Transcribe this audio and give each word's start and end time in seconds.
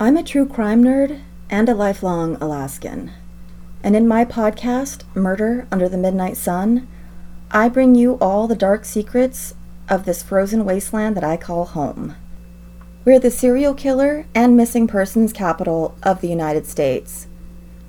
I'm 0.00 0.16
a 0.16 0.22
true 0.22 0.46
crime 0.46 0.84
nerd 0.84 1.22
and 1.50 1.68
a 1.68 1.74
lifelong 1.74 2.36
Alaskan. 2.36 3.10
And 3.82 3.96
in 3.96 4.06
my 4.06 4.24
podcast, 4.24 5.02
Murder 5.16 5.66
Under 5.72 5.88
the 5.88 5.98
Midnight 5.98 6.36
Sun, 6.36 6.86
I 7.50 7.68
bring 7.68 7.96
you 7.96 8.14
all 8.20 8.46
the 8.46 8.54
dark 8.54 8.84
secrets 8.84 9.56
of 9.88 10.04
this 10.04 10.22
frozen 10.22 10.64
wasteland 10.64 11.16
that 11.16 11.24
I 11.24 11.36
call 11.36 11.64
home. 11.64 12.14
We're 13.04 13.18
the 13.18 13.32
serial 13.32 13.74
killer 13.74 14.26
and 14.36 14.56
missing 14.56 14.86
persons 14.86 15.32
capital 15.32 15.98
of 16.04 16.20
the 16.20 16.28
United 16.28 16.66
States, 16.66 17.26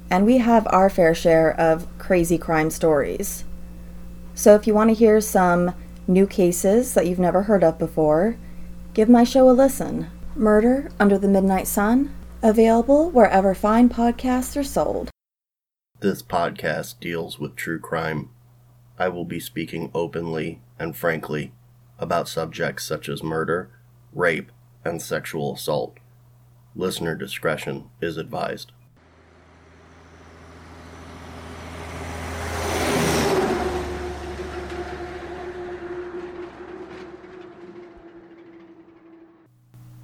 and 0.10 0.26
we 0.26 0.40
have 0.40 0.66
our 0.72 0.90
fair 0.90 1.14
share 1.14 1.52
of 1.62 1.86
crazy 2.00 2.40
crime 2.40 2.72
stories. 2.72 3.44
So 4.34 4.56
if 4.56 4.66
you 4.66 4.74
want 4.74 4.90
to 4.90 4.96
hear 4.96 5.22
some 5.22 5.76
new 6.08 6.26
cases 6.26 6.96
that 6.96 7.06
you've 7.06 7.20
never 7.20 7.44
heard 7.44 7.64
of 7.64 7.78
before, 7.78 8.36
give 8.96 9.10
my 9.10 9.24
show 9.24 9.48
a 9.48 9.52
listen. 9.52 10.10
Murder 10.36 10.92
Under 11.00 11.18
the 11.18 11.28
Midnight 11.28 11.68
Sun, 11.68 12.14
available 12.42 13.10
wherever 13.10 13.54
fine 13.54 13.90
podcasts 13.90 14.56
are 14.60 14.64
sold. 14.64 15.10
This 16.00 16.22
podcast 16.22 17.00
deals 17.00 17.40
with 17.40 17.56
true 17.56 17.80
crime. 17.80 18.30
I 18.98 19.10
will 19.10 19.26
be 19.26 19.40
speaking 19.40 19.92
openly 19.94 20.62
and 20.78 20.96
frankly 20.96 21.52
about 21.98 22.30
subjects 22.30 22.86
such 22.86 23.10
as 23.10 23.22
murder, 23.22 23.72
rape, 24.14 24.52
and 24.86 25.02
sexual 25.02 25.56
assault. 25.56 25.98
Listener 26.76 27.16
discretion 27.16 27.90
is 28.02 28.16
advised. 28.16 28.72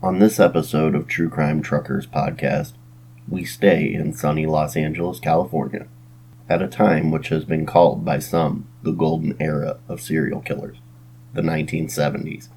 On 0.06 0.20
this 0.20 0.40
episode 0.40 0.94
of 0.94 1.08
True 1.08 1.32
Crime 1.32 1.64
Truckers 1.64 2.06
podcast, 2.06 2.74
we 3.28 3.44
stay 3.44 3.92
in 3.92 4.14
sunny 4.14 4.46
Los 4.46 4.78
Angeles, 4.78 5.20
California, 5.20 5.88
at 6.48 6.62
a 6.62 6.68
time 6.68 7.10
which 7.10 7.30
has 7.30 7.44
been 7.44 7.66
called 7.66 8.06
by 8.06 8.20
some 8.20 8.68
the 8.84 8.92
golden 8.92 9.36
era 9.40 9.80
of 9.90 10.00
serial 10.00 10.42
killers, 10.42 10.78
the 11.34 11.42
1970s. 11.42 12.50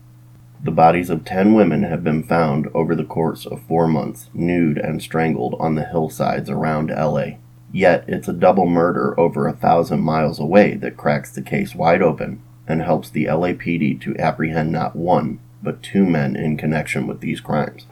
The 0.63 0.71
bodies 0.71 1.09
of 1.09 1.25
10 1.25 1.55
women 1.55 1.85
have 1.85 2.05
been 2.05 2.23
found 2.23 2.69
over 2.75 2.95
the 2.95 3.03
course 3.03 3.47
of 3.47 3.63
four 3.63 3.89
months, 3.89 4.29
nude 4.35 4.77
and 4.77 5.01
strangled 5.01 5.57
on 5.59 5.75
the 5.75 5.87
hillsides 5.87 6.51
around 6.51 6.91
LA. 6.91 7.39
Yet 7.73 8.05
it's 8.07 8.29
a 8.29 8.35
double 8.35 8.67
murder 8.67 9.19
over 9.19 9.49
a 9.49 9.55
thousand 9.55 10.01
miles 10.01 10.39
away 10.39 10.75
that 10.75 10.99
cracks 10.99 11.31
the 11.31 11.41
case 11.41 11.75
wide 11.75 12.03
open 12.03 12.43
and 12.67 12.83
helps 12.83 13.09
the 13.09 13.25
LAPD 13.25 14.03
to 14.03 14.19
apprehend 14.19 14.71
not 14.71 14.95
one, 14.95 15.41
but 15.63 15.83
two 15.83 16.05
men 16.05 16.37
in 16.37 16.57
connection 16.57 17.07
with 17.07 17.21
these 17.21 17.41
crimes. 17.41 17.87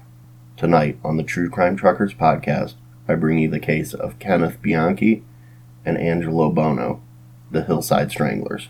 Tonight 0.57 0.99
on 1.05 1.17
the 1.17 1.23
True 1.23 1.51
Crime 1.51 1.77
Truckers 1.77 2.15
podcast, 2.15 2.75
I 3.09 3.15
bring 3.15 3.39
you 3.39 3.49
the 3.51 3.61
case 3.61 3.95
of 3.95 4.19
Kenneth 4.19 4.61
Bianchi 4.63 5.23
and 5.85 5.99
Angelo 5.99 6.51
Bono, 6.51 7.03
the 7.51 7.63
Hillside 7.63 8.11
Stranglers. 8.11 8.69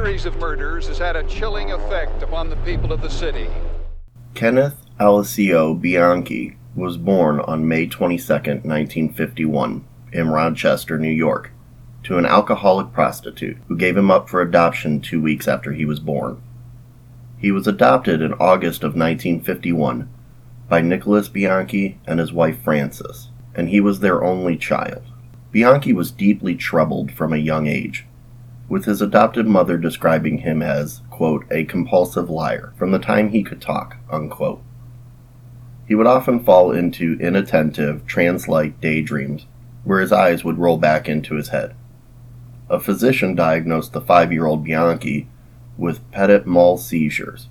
Series 0.00 0.24
of 0.24 0.34
murders 0.38 0.88
has 0.88 0.96
had 0.96 1.14
a 1.14 1.22
chilling 1.24 1.72
effect 1.72 2.22
upon 2.22 2.48
the 2.48 2.56
people 2.64 2.90
of 2.90 3.02
the 3.02 3.10
city. 3.10 3.46
Kenneth 4.32 4.86
Alessio 4.98 5.74
Bianchi 5.74 6.56
was 6.74 6.96
born 6.96 7.38
on 7.40 7.68
May 7.68 7.86
22, 7.86 8.32
1951, 8.32 9.84
in 10.14 10.28
Rochester, 10.30 10.98
New 10.98 11.10
York, 11.10 11.50
to 12.04 12.16
an 12.16 12.24
alcoholic 12.24 12.94
prostitute 12.94 13.58
who 13.68 13.76
gave 13.76 13.94
him 13.94 14.10
up 14.10 14.26
for 14.26 14.40
adoption 14.40 15.02
two 15.02 15.20
weeks 15.20 15.46
after 15.46 15.74
he 15.74 15.84
was 15.84 16.00
born. 16.00 16.40
He 17.36 17.52
was 17.52 17.66
adopted 17.66 18.22
in 18.22 18.32
August 18.32 18.82
of 18.82 18.96
1951 18.96 20.08
by 20.66 20.80
Nicholas 20.80 21.28
Bianchi 21.28 22.00
and 22.06 22.18
his 22.18 22.32
wife 22.32 22.58
Frances, 22.62 23.28
and 23.54 23.68
he 23.68 23.82
was 23.82 24.00
their 24.00 24.24
only 24.24 24.56
child. 24.56 25.02
Bianchi 25.52 25.92
was 25.92 26.10
deeply 26.10 26.54
troubled 26.54 27.12
from 27.12 27.34
a 27.34 27.36
young 27.36 27.66
age 27.66 28.06
with 28.70 28.84
his 28.84 29.02
adopted 29.02 29.48
mother 29.48 29.76
describing 29.76 30.38
him 30.38 30.62
as, 30.62 31.02
quote, 31.10 31.44
a 31.50 31.64
compulsive 31.64 32.30
liar 32.30 32.72
from 32.76 32.92
the 32.92 33.00
time 33.00 33.28
he 33.28 33.42
could 33.42 33.60
talk, 33.60 33.96
unquote. 34.08 34.62
He 35.88 35.96
would 35.96 36.06
often 36.06 36.38
fall 36.38 36.70
into 36.70 37.18
inattentive, 37.20 38.06
trance 38.06 38.46
like 38.46 38.80
daydreams 38.80 39.46
where 39.82 40.00
his 40.00 40.12
eyes 40.12 40.44
would 40.44 40.58
roll 40.58 40.76
back 40.76 41.08
into 41.08 41.34
his 41.34 41.48
head. 41.48 41.74
A 42.68 42.78
physician 42.78 43.34
diagnosed 43.34 43.92
the 43.92 44.00
five 44.00 44.32
year 44.32 44.46
old 44.46 44.62
Bianchi 44.62 45.26
with 45.76 46.08
petit 46.12 46.44
mal 46.46 46.76
seizures. 46.76 47.48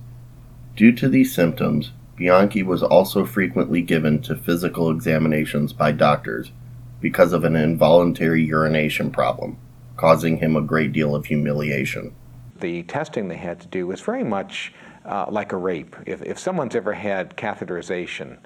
Due 0.74 0.92
to 0.92 1.06
these 1.06 1.34
symptoms, 1.34 1.92
Bianchi 2.16 2.62
was 2.62 2.82
also 2.82 3.26
frequently 3.26 3.82
given 3.82 4.22
to 4.22 4.34
physical 4.34 4.90
examinations 4.90 5.74
by 5.74 5.92
doctors 5.92 6.50
because 6.98 7.34
of 7.34 7.44
an 7.44 7.56
involuntary 7.56 8.42
urination 8.42 9.10
problem 9.10 9.58
causing 10.00 10.38
him 10.38 10.56
a 10.56 10.62
great 10.62 10.92
deal 10.92 11.14
of 11.14 11.26
humiliation. 11.26 12.14
The 12.58 12.84
testing 12.84 13.28
they 13.28 13.36
had 13.36 13.60
to 13.60 13.66
do 13.66 13.86
was 13.86 14.00
very 14.00 14.24
much 14.24 14.72
uh, 15.04 15.26
like 15.28 15.52
a 15.52 15.58
rape. 15.58 15.94
If, 16.06 16.22
if 16.22 16.38
someone's 16.38 16.74
ever 16.74 16.94
had 16.94 17.36
catheterization, 17.36 18.38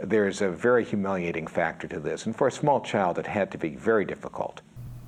there's 0.00 0.40
a 0.40 0.50
very 0.50 0.84
humiliating 0.84 1.48
factor 1.48 1.88
to 1.88 1.98
this. 1.98 2.26
And 2.26 2.36
for 2.36 2.46
a 2.46 2.52
small 2.52 2.80
child, 2.80 3.18
it 3.18 3.26
had 3.26 3.50
to 3.50 3.58
be 3.58 3.70
very 3.70 4.04
difficult. 4.04 4.60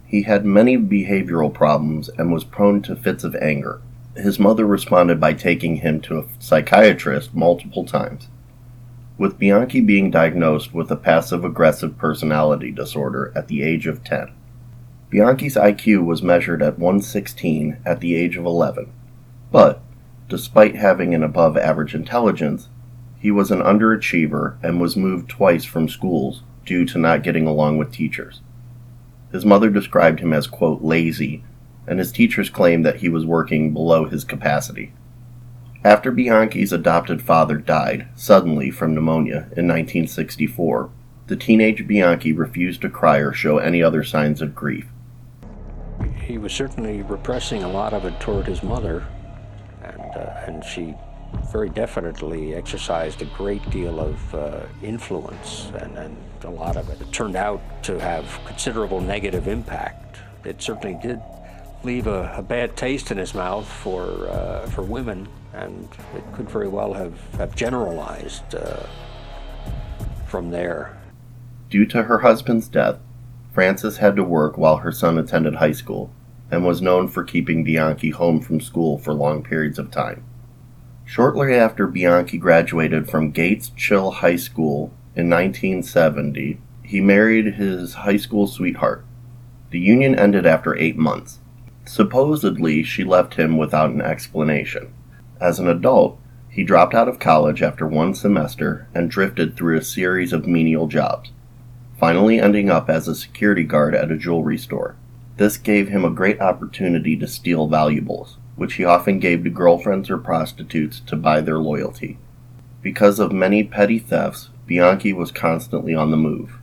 He 0.05 0.23
had 0.23 0.45
many 0.45 0.77
behavioral 0.77 1.55
problems 1.55 2.09
and 2.09 2.33
was 2.33 2.43
prone 2.43 2.83
to 2.83 2.97
fits 2.97 3.23
of 3.23 3.37
anger. 3.37 3.81
His 4.17 4.41
mother 4.41 4.67
responded 4.67 5.21
by 5.21 5.35
taking 5.35 5.77
him 5.77 6.01
to 6.03 6.19
a 6.19 6.25
psychiatrist 6.41 7.33
multiple 7.33 7.87
times. 7.87 8.27
With 9.19 9.39
Bianchi 9.39 9.81
being 9.81 10.11
diagnosed 10.11 10.75
with 10.75 10.91
a 10.91 10.97
passive 10.97 11.45
aggressive 11.45 11.97
personality 11.97 12.73
disorder 12.73 13.33
at 13.37 13.47
the 13.47 13.63
age 13.63 13.87
of 13.87 14.03
10. 14.03 14.33
Bianchi's 15.13 15.57
IQ 15.57 16.07
was 16.07 16.23
measured 16.23 16.63
at 16.63 16.79
116 16.79 17.77
at 17.85 18.01
the 18.01 18.15
age 18.17 18.39
of 18.39 18.47
11, 18.47 18.91
but, 19.51 19.83
despite 20.31 20.75
having 20.75 21.15
an 21.15 21.23
above 21.23 21.55
average 21.55 21.95
intelligence, 21.95 22.71
he 23.19 23.31
was 23.31 23.51
an 23.51 23.61
underachiever 23.61 24.57
and 24.63 24.81
was 24.81 24.97
moved 24.97 25.29
twice 25.29 25.67
from 25.67 25.87
schools 25.87 26.45
due 26.65 26.87
to 26.87 26.97
not 26.97 27.23
getting 27.23 27.47
along 27.47 27.77
with 27.77 27.93
teachers. 27.93 28.41
His 29.31 29.45
mother 29.45 29.69
described 29.69 30.21
him 30.21 30.33
as, 30.33 30.47
quote, 30.47 30.81
lazy, 30.81 31.45
and 31.87 31.99
his 31.99 32.11
teachers 32.11 32.49
claimed 32.49 32.87
that 32.87 33.01
he 33.01 33.11
was 33.11 33.27
working 33.27 33.75
below 33.75 34.07
his 34.07 34.25
capacity. 34.25 34.95
After 35.85 36.11
Bianchi's 36.11 36.73
adopted 36.73 37.21
father 37.21 37.59
died 37.59 38.09
suddenly 38.15 38.71
from 38.71 38.95
pneumonia 38.95 39.51
in 39.59 39.69
1964, 39.69 40.89
the 41.27 41.37
teenage 41.37 41.87
Bianchi 41.87 42.33
refused 42.33 42.81
to 42.81 42.89
cry 42.89 43.19
or 43.19 43.35
show 43.35 43.59
any 43.59 43.83
other 43.83 44.03
signs 44.03 44.41
of 44.41 44.55
grief 44.55 44.87
he 46.33 46.39
was 46.39 46.55
certainly 46.55 47.03
repressing 47.03 47.63
a 47.63 47.69
lot 47.69 47.93
of 47.93 48.07
it 48.07 48.19
toward 48.19 48.47
his 48.47 48.63
mother, 48.63 49.05
and, 49.83 50.01
uh, 50.17 50.45
and 50.47 50.65
she 50.65 50.95
very 51.53 51.69
definitely 51.69 52.55
exercised 52.55 53.21
a 53.21 53.27
great 53.27 53.69
deal 53.69 54.01
of 54.01 54.35
uh, 54.35 54.61
influence, 54.83 55.71
and, 55.79 55.99
and 55.99 56.17
a 56.45 56.49
lot 56.49 56.79
of 56.79 56.89
it 56.89 56.99
it 57.03 57.13
turned 57.13 57.37
out 57.37 57.61
to 57.83 58.01
have 58.01 58.25
considerable 58.47 58.99
negative 58.99 59.47
impact. 59.47 60.21
It 60.47 60.63
certainly 60.63 60.99
did 61.03 61.21
leave 61.85 62.07
a, 62.07 62.33
a 62.35 62.43
bad 62.43 62.79
taste 62.79 63.11
in 63.11 63.19
his 63.19 63.35
mouth 63.35 63.69
for, 63.69 64.27
uh, 64.31 64.67
for 64.69 64.81
women, 64.81 65.29
and 65.53 65.87
it 66.17 66.25
could 66.33 66.49
very 66.49 66.69
well 66.69 66.95
have, 66.95 67.21
have 67.35 67.55
generalized 67.55 68.55
uh, 68.55 68.87
from 70.27 70.51
there. 70.51 70.99
Due 71.69 71.85
to 71.85 72.05
her 72.05 72.21
husband's 72.21 72.69
death, 72.69 72.99
Frances 73.53 73.99
had 73.99 74.17
to 74.17 74.25
work 74.25 74.57
while 74.57 74.79
her 74.79 74.93
son 74.93 75.19
attended 75.19 75.57
high 75.57 75.73
school 75.73 76.11
and 76.53 76.67
was 76.67 76.83
known 76.83 77.09
for 77.09 77.25
keeping 77.25 77.65
Bianchi 77.65 78.11
home 78.11 78.39
from 78.39 78.61
school 78.61 78.99
for 78.99 79.15
long 79.15 79.43
periods 79.43 79.79
of 79.79 79.91
time. 79.91 80.23
Shortly 81.07 81.55
after 81.55 81.87
Bianchi 81.87 82.37
graduated 82.37 83.09
from 83.09 83.31
Gates 83.31 83.71
Chili 83.75 84.15
High 84.15 84.37
School 84.37 84.93
in 85.17 85.31
1970, 85.31 86.61
he 86.85 87.01
married 87.01 87.55
his 87.55 87.95
high 87.95 88.19
school 88.19 88.47
sweetheart. 88.47 89.03
The 89.71 89.81
union 89.81 90.15
ended 90.15 90.45
after 90.45 90.77
eight 90.77 90.99
months. 90.99 91.39
Supposedly, 91.87 92.83
she 92.83 93.03
left 93.03 93.35
him 93.35 93.57
without 93.57 93.91
an 93.91 94.03
explanation. 94.03 94.93
As 95.41 95.59
an 95.59 95.67
adult, 95.67 96.21
he 96.51 96.65
dropped 96.65 96.95
out 96.95 97.09
of 97.09 97.19
college 97.19 97.63
after 97.63 97.87
one 97.89 98.15
semester 98.15 98.87
and 98.95 99.11
drifted 99.11 99.57
through 99.57 99.79
a 99.79 99.83
series 99.83 100.35
of 100.35 100.47
menial 100.47 100.87
jobs, 100.87 101.33
finally 101.99 102.39
ending 102.39 102.69
up 102.69 102.91
as 102.91 103.09
a 103.09 103.15
security 103.15 103.65
guard 103.65 103.95
at 103.95 104.13
a 104.13 104.19
jewelry 104.19 104.59
store. 104.59 104.97
This 105.37 105.57
gave 105.57 105.89
him 105.89 106.05
a 106.05 106.11
great 106.11 106.41
opportunity 106.41 107.17
to 107.17 107.27
steal 107.27 107.67
valuables, 107.67 108.37
which 108.57 108.75
he 108.75 108.85
often 108.85 109.19
gave 109.19 109.45
to 109.45 109.51
girlfriends 109.51 110.11
or 110.11 110.19
prostitutes 110.19 111.01
to 111.01 111.17
buy 111.17 111.41
their 111.41 111.59
loyalty. 111.59 112.19
Because 112.83 113.19
of 113.19 113.33
many 113.33 113.65
petty 113.65 113.99
thefts, 113.99 114.51
Bianchi 114.67 115.13
was 115.13 115.33
constantly 115.33 115.95
on 115.95 116.11
the 116.11 116.17
move. 116.17 116.59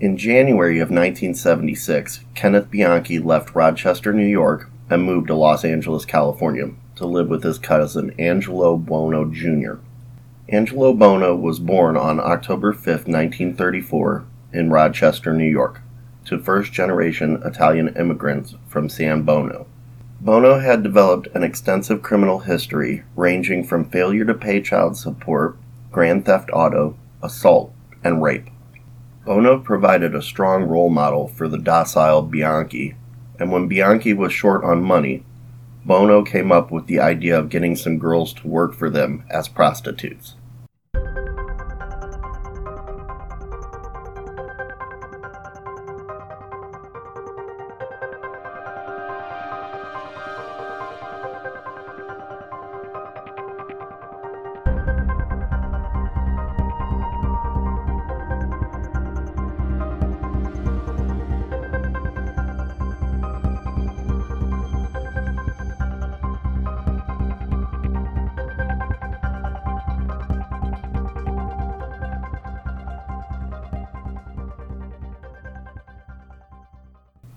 In 0.00 0.16
January 0.16 0.78
of 0.78 0.88
1976, 0.88 2.20
Kenneth 2.34 2.70
Bianchi 2.70 3.18
left 3.18 3.54
Rochester, 3.54 4.12
New 4.12 4.26
York, 4.26 4.70
and 4.88 5.04
moved 5.04 5.28
to 5.28 5.34
Los 5.34 5.64
Angeles, 5.64 6.04
California, 6.04 6.70
to 6.96 7.06
live 7.06 7.28
with 7.28 7.42
his 7.44 7.58
cousin 7.58 8.14
Angelo 8.18 8.76
Buono 8.76 9.24
Jr. 9.26 9.74
Angelo 10.48 10.92
Buono 10.92 11.36
was 11.36 11.60
born 11.60 11.96
on 11.96 12.18
October 12.18 12.72
5, 12.72 12.86
1934, 12.86 14.24
in 14.52 14.70
Rochester, 14.70 15.32
New 15.32 15.44
York, 15.44 15.80
to 16.26 16.38
first 16.38 16.72
generation 16.72 17.42
Italian 17.44 17.88
immigrants 17.96 18.54
from 18.66 18.88
San 18.88 19.22
Bono. 19.22 19.66
Bono 20.20 20.58
had 20.58 20.82
developed 20.82 21.28
an 21.34 21.42
extensive 21.42 22.02
criminal 22.02 22.40
history 22.40 23.02
ranging 23.16 23.64
from 23.64 23.88
failure 23.88 24.24
to 24.24 24.34
pay 24.34 24.60
child 24.60 24.96
support, 24.96 25.56
grand 25.90 26.26
theft 26.26 26.50
auto, 26.52 26.96
assault, 27.22 27.72
and 28.04 28.22
rape. 28.22 28.48
Bono 29.24 29.58
provided 29.58 30.14
a 30.14 30.22
strong 30.22 30.64
role 30.64 30.90
model 30.90 31.28
for 31.28 31.48
the 31.48 31.58
docile 31.58 32.22
Bianchi, 32.22 32.96
and 33.38 33.50
when 33.50 33.68
Bianchi 33.68 34.12
was 34.12 34.32
short 34.32 34.62
on 34.64 34.82
money, 34.82 35.24
Bono 35.84 36.22
came 36.22 36.52
up 36.52 36.70
with 36.70 36.86
the 36.86 37.00
idea 37.00 37.38
of 37.38 37.48
getting 37.48 37.74
some 37.74 37.98
girls 37.98 38.34
to 38.34 38.48
work 38.48 38.74
for 38.74 38.90
them 38.90 39.24
as 39.30 39.48
prostitutes. 39.48 40.34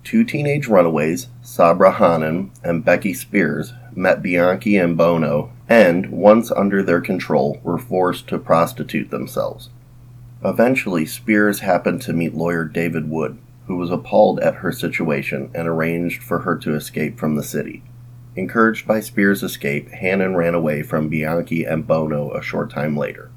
Two 0.03 0.25
teenage 0.25 0.67
runaways, 0.67 1.27
Sabra 1.41 1.91
Hannan 1.93 2.51
and 2.61 2.83
Becky 2.83 3.13
Spears, 3.13 3.73
met 3.95 4.21
Bianchi 4.21 4.75
and 4.75 4.97
Bono 4.97 5.51
and, 5.69 6.11
once 6.11 6.51
under 6.51 6.83
their 6.83 6.99
control, 6.99 7.59
were 7.63 7.77
forced 7.77 8.27
to 8.27 8.37
prostitute 8.37 9.11
themselves. 9.11 9.69
Eventually, 10.43 11.05
Spears 11.05 11.61
happened 11.61 12.01
to 12.01 12.11
meet 12.11 12.33
lawyer 12.33 12.65
David 12.65 13.09
Wood, 13.09 13.37
who 13.67 13.77
was 13.77 13.91
appalled 13.91 14.41
at 14.41 14.55
her 14.55 14.73
situation 14.73 15.49
and 15.55 15.69
arranged 15.69 16.21
for 16.21 16.39
her 16.39 16.57
to 16.57 16.75
escape 16.75 17.17
from 17.17 17.35
the 17.35 17.43
city. 17.43 17.81
Encouraged 18.35 18.85
by 18.85 18.99
Spears' 18.99 19.41
escape, 19.41 19.89
Hannan 19.91 20.35
ran 20.35 20.53
away 20.53 20.83
from 20.83 21.07
Bianchi 21.07 21.63
and 21.63 21.87
Bono 21.87 22.31
a 22.31 22.41
short 22.41 22.69
time 22.69 22.97
later. 22.97 23.31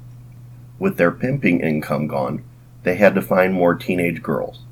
With 0.79 0.97
their 0.97 1.11
pimping 1.11 1.61
income 1.61 2.07
gone, 2.07 2.43
they 2.83 2.95
had 2.95 3.15
to 3.15 3.21
find 3.21 3.53
more 3.53 3.73
teenage 3.73 4.21
girls. 4.21 4.63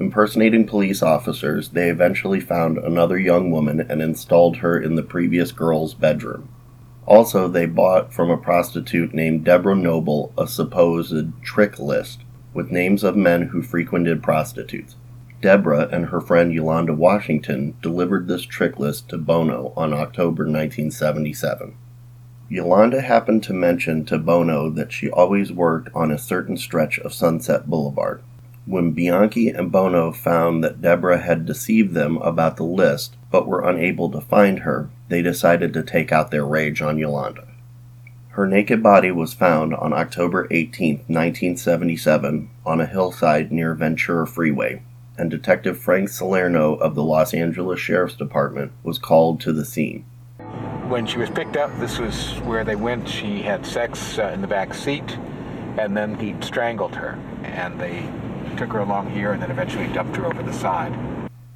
Impersonating 0.00 0.66
police 0.66 1.02
officers, 1.02 1.70
they 1.70 1.90
eventually 1.90 2.38
found 2.38 2.78
another 2.78 3.18
young 3.18 3.50
woman 3.50 3.80
and 3.80 4.00
installed 4.00 4.58
her 4.58 4.78
in 4.78 4.94
the 4.94 5.02
previous 5.02 5.50
girl's 5.50 5.94
bedroom. 5.94 6.48
Also, 7.04 7.48
they 7.48 7.66
bought 7.66 8.12
from 8.12 8.30
a 8.30 8.36
prostitute 8.36 9.12
named 9.12 9.44
Deborah 9.44 9.74
Noble 9.74 10.32
a 10.38 10.46
supposed 10.46 11.32
trick 11.42 11.78
list 11.78 12.20
with 12.54 12.70
names 12.70 13.02
of 13.02 13.16
men 13.16 13.48
who 13.48 13.62
frequented 13.62 14.22
prostitutes. 14.22 14.94
Deborah 15.40 15.88
and 15.90 16.06
her 16.06 16.20
friend 16.20 16.52
Yolanda 16.52 16.92
Washington 16.92 17.76
delivered 17.82 18.28
this 18.28 18.42
trick 18.42 18.78
list 18.78 19.08
to 19.08 19.18
Bono 19.18 19.72
on 19.76 19.92
October 19.92 20.44
1977. 20.44 21.76
Yolanda 22.48 23.00
happened 23.00 23.42
to 23.44 23.52
mention 23.52 24.04
to 24.04 24.18
Bono 24.18 24.70
that 24.70 24.92
she 24.92 25.10
always 25.10 25.52
worked 25.52 25.90
on 25.94 26.10
a 26.10 26.18
certain 26.18 26.56
stretch 26.56 26.98
of 27.00 27.12
Sunset 27.12 27.68
Boulevard. 27.68 28.22
When 28.68 28.90
Bianchi 28.90 29.48
and 29.48 29.72
Bono 29.72 30.12
found 30.12 30.62
that 30.62 30.82
Deborah 30.82 31.22
had 31.22 31.46
deceived 31.46 31.94
them 31.94 32.18
about 32.18 32.58
the 32.58 32.64
list 32.64 33.16
but 33.30 33.46
were 33.46 33.66
unable 33.66 34.10
to 34.10 34.20
find 34.20 34.58
her, 34.58 34.90
they 35.08 35.22
decided 35.22 35.72
to 35.72 35.82
take 35.82 36.12
out 36.12 36.30
their 36.30 36.44
rage 36.44 36.82
on 36.82 36.98
Yolanda. 36.98 37.48
Her 38.32 38.46
naked 38.46 38.82
body 38.82 39.10
was 39.10 39.32
found 39.32 39.72
on 39.74 39.94
October 39.94 40.46
18, 40.50 40.96
1977, 41.06 42.50
on 42.66 42.80
a 42.82 42.86
hillside 42.86 43.50
near 43.50 43.72
Ventura 43.72 44.26
Freeway, 44.26 44.82
and 45.16 45.30
Detective 45.30 45.78
Frank 45.78 46.10
Salerno 46.10 46.74
of 46.74 46.94
the 46.94 47.02
Los 47.02 47.32
Angeles 47.32 47.80
Sheriff's 47.80 48.16
Department 48.16 48.72
was 48.82 48.98
called 48.98 49.40
to 49.40 49.52
the 49.54 49.64
scene. 49.64 50.04
When 50.88 51.06
she 51.06 51.16
was 51.16 51.30
picked 51.30 51.56
up, 51.56 51.70
this 51.80 51.98
was 51.98 52.34
where 52.40 52.64
they 52.64 52.76
went. 52.76 53.08
She 53.08 53.40
had 53.40 53.64
sex 53.64 54.18
uh, 54.18 54.24
in 54.24 54.42
the 54.42 54.46
back 54.46 54.74
seat, 54.74 55.16
and 55.78 55.96
then 55.96 56.18
he 56.20 56.36
strangled 56.42 56.96
her. 56.96 57.18
And 57.44 57.80
they 57.80 58.06
took 58.58 58.72
her 58.72 58.80
along 58.80 59.08
here 59.10 59.32
and 59.32 59.40
then 59.40 59.52
eventually 59.52 59.86
dumped 59.88 60.16
her 60.16 60.26
over 60.26 60.42
the 60.42 60.52
side. 60.52 60.92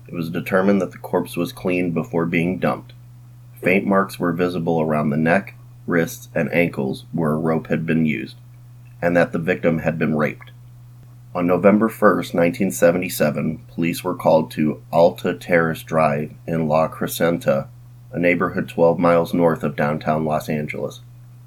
It 0.07 0.15
was 0.15 0.31
determined 0.31 0.81
that 0.81 0.93
the 0.93 0.99
corpse 0.99 1.37
was 1.37 1.53
cleaned 1.53 1.95
before 1.95 2.27
being 2.27 2.59
dumped. 2.59 2.93
Faint 3.61 3.85
marks 3.85 4.19
were 4.19 4.33
visible 4.33 4.81
around 4.81 5.11
the 5.11 5.17
neck, 5.17 5.57
wrists, 5.87 6.29
and 6.35 6.53
ankles 6.53 7.07
where 7.13 7.33
a 7.33 7.39
rope 7.39 7.67
had 7.67 7.85
been 7.85 8.07
used, 8.07 8.37
and 9.01 9.17
that 9.17 9.33
the 9.33 9.39
victim 9.39 9.79
had 9.79 9.99
been 9.99 10.15
raped. 10.15 10.53
On 11.35 11.47
November 11.47 11.89
1, 11.89 11.99
1977, 11.99 13.65
police 13.69 14.05
were 14.05 14.15
called 14.15 14.51
to 14.53 14.83
Alta 14.93 15.35
Terrace 15.35 15.83
Drive 15.83 16.35
in 16.47 16.69
La 16.69 16.89
Crescenta, 16.89 17.69
a 18.13 18.19
neighborhood 18.19 18.69
12 18.69 18.99
miles 18.99 19.35
north 19.35 19.65
of 19.65 19.75
downtown 19.75 20.25
Los 20.25 20.49
Angeles, 20.49 21.01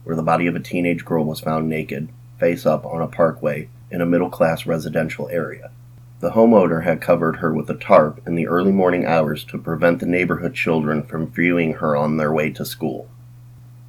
where 0.03 0.15
the 0.15 0.24
body 0.24 0.47
of 0.47 0.55
a 0.55 0.59
teenage 0.59 1.05
girl 1.05 1.24
was 1.24 1.39
found 1.39 1.69
naked, 1.69 2.09
face 2.39 2.65
up 2.65 2.85
on 2.85 3.01
a 3.01 3.07
parkway 3.07 3.69
in 3.92 4.01
a 4.01 4.06
middle 4.06 4.30
class 4.30 4.65
residential 4.65 5.30
area. 5.30 5.72
The 6.20 6.32
homeowner 6.32 6.84
had 6.84 7.01
covered 7.01 7.38
her 7.38 7.54
with 7.54 7.70
a 7.70 7.75
tarp 7.75 8.25
in 8.25 8.36
the 8.36 8.48
early 8.48 8.72
morning 8.72 9.06
hours 9.06 9.44
to 9.46 9.58
prevent 9.58 10.00
the 10.00 10.06
neighborhood 10.06 10.56
children 10.56 11.04
from 11.04 11.32
viewing 11.32 11.74
her 11.74 11.96
on 11.96 12.18
their 12.18 12.34
way 12.34 12.51
to 12.51 12.65
school. 12.65 13.10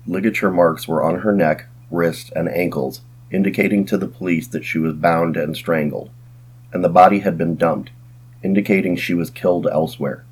Ligature 0.07 0.51
marks 0.51 0.87
were 0.87 1.03
on 1.03 1.21
her 1.21 1.33
neck, 1.33 1.67
wrists, 1.91 2.31
and 2.35 2.49
ankles, 2.49 3.01
indicating 3.31 3.85
to 3.87 3.97
the 3.97 4.09
police 4.09 4.49
that 4.49 4.65
she 4.65 4.79
was 4.79 4.95
bound 4.95 5.37
and 5.37 5.57
strangled, 5.57 6.11
and 6.73 6.85
the 6.85 6.89
body 6.89 7.21
had 7.21 7.39
been 7.39 7.57
dumped, 7.57 7.91
indicating 8.43 8.97
she 8.97 9.15
was 9.15 9.31
killed 9.31 9.67
elsewhere. 9.67 10.25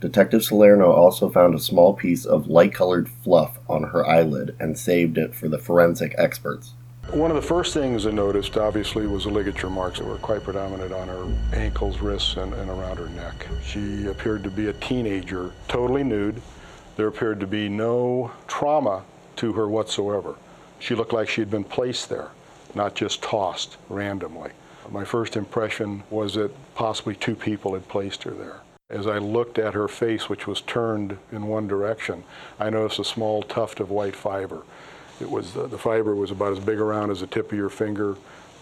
Detective 0.00 0.44
Salerno 0.44 0.92
also 0.92 1.28
found 1.28 1.54
a 1.54 1.58
small 1.58 1.92
piece 1.92 2.24
of 2.24 2.46
light 2.46 2.72
colored 2.72 3.08
fluff 3.08 3.58
on 3.68 3.84
her 3.84 4.06
eyelid 4.06 4.54
and 4.60 4.78
saved 4.78 5.18
it 5.18 5.34
for 5.34 5.48
the 5.48 5.58
forensic 5.58 6.14
experts. 6.16 6.74
One 7.12 7.30
of 7.30 7.36
the 7.36 7.42
first 7.42 7.72
things 7.72 8.06
I 8.06 8.10
noticed, 8.10 8.58
obviously, 8.58 9.06
was 9.06 9.24
the 9.24 9.30
ligature 9.30 9.70
marks 9.70 9.98
that 9.98 10.04
were 10.04 10.18
quite 10.18 10.44
predominant 10.44 10.92
on 10.92 11.08
her 11.08 11.26
ankles, 11.54 12.00
wrists, 12.00 12.36
and, 12.36 12.52
and 12.52 12.68
around 12.68 12.98
her 12.98 13.08
neck. 13.08 13.46
She 13.64 14.06
appeared 14.08 14.44
to 14.44 14.50
be 14.50 14.68
a 14.68 14.74
teenager, 14.74 15.52
totally 15.68 16.04
nude. 16.04 16.42
There 16.96 17.06
appeared 17.06 17.40
to 17.40 17.46
be 17.46 17.70
no 17.70 18.30
trauma 18.46 19.04
to 19.36 19.54
her 19.54 19.66
whatsoever. 19.68 20.34
She 20.80 20.94
looked 20.94 21.14
like 21.14 21.30
she 21.30 21.40
had 21.40 21.50
been 21.50 21.64
placed 21.64 22.10
there, 22.10 22.28
not 22.74 22.94
just 22.94 23.22
tossed 23.22 23.78
randomly. 23.88 24.50
My 24.90 25.06
first 25.06 25.34
impression 25.34 26.02
was 26.10 26.34
that 26.34 26.50
possibly 26.74 27.14
two 27.14 27.34
people 27.34 27.72
had 27.72 27.88
placed 27.88 28.24
her 28.24 28.32
there. 28.32 28.60
As 28.90 29.06
I 29.06 29.16
looked 29.16 29.58
at 29.58 29.72
her 29.72 29.88
face, 29.88 30.28
which 30.28 30.46
was 30.46 30.60
turned 30.60 31.16
in 31.32 31.46
one 31.46 31.68
direction, 31.68 32.24
I 32.60 32.68
noticed 32.68 32.98
a 32.98 33.04
small 33.04 33.42
tuft 33.42 33.80
of 33.80 33.90
white 33.90 34.16
fiber. 34.16 34.62
It 35.20 35.30
was 35.30 35.56
uh, 35.56 35.66
the 35.66 35.78
fiber 35.78 36.14
was 36.14 36.30
about 36.30 36.52
as 36.52 36.60
big 36.60 36.78
around 36.78 37.10
as 37.10 37.20
the 37.20 37.26
tip 37.26 37.50
of 37.50 37.58
your 37.58 37.68
finger, 37.68 38.16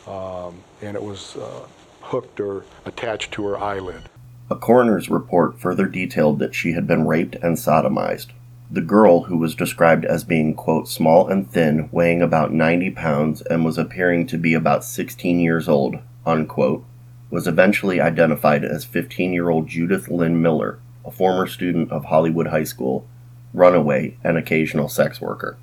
um, 0.07 0.63
and 0.81 0.97
it 0.97 1.03
was 1.03 1.37
uh, 1.37 1.67
hooked 2.01 2.41
or 2.41 2.65
attached 2.85 3.33
to 3.33 3.47
her 3.47 3.59
eyelid. 3.59 4.09
A 4.49 4.57
coroner's 4.57 5.11
report 5.11 5.61
further 5.61 5.87
detailed 5.87 6.39
that 6.39 6.55
she 6.55 6.73
had 6.73 6.87
been 6.87 7.07
raped 7.07 7.35
and 7.37 7.57
sodomized. 7.57 8.29
The 8.71 8.81
girl, 8.81 9.25
who 9.25 9.37
was 9.37 9.55
described 9.55 10.05
as 10.05 10.25
being, 10.25 10.55
quote, 10.55 10.89
small 10.89 11.29
and 11.29 11.51
thin, 11.51 11.89
weighing 11.93 12.23
about 12.23 12.53
90 12.53 12.91
pounds, 12.93 13.43
and 13.43 13.65
was 13.65 13.77
appearing 13.77 14.27
to 14.29 14.39
be 14.39 14.55
about 14.55 14.85
16 14.85 15.39
years 15.41 15.69
old, 15.69 15.99
unquote, 16.25 16.85
was 17.31 17.47
eventually 17.47 18.01
identified 18.01 18.65
as 18.65 18.85
15 18.85 19.33
year 19.33 19.51
old 19.51 19.69
Judith 19.69 20.09
Lynn 20.09 20.41
Miller, 20.41 20.79
a 21.05 21.11
former 21.11 21.47
student 21.47 21.91
of 21.91 22.07
Hollywood 22.07 22.49
High 22.49 22.65
School, 22.65 23.07
runaway, 23.53 24.17
and 24.25 24.37
occasional 24.37 24.89
sex 24.89 25.21
worker. 25.21 25.59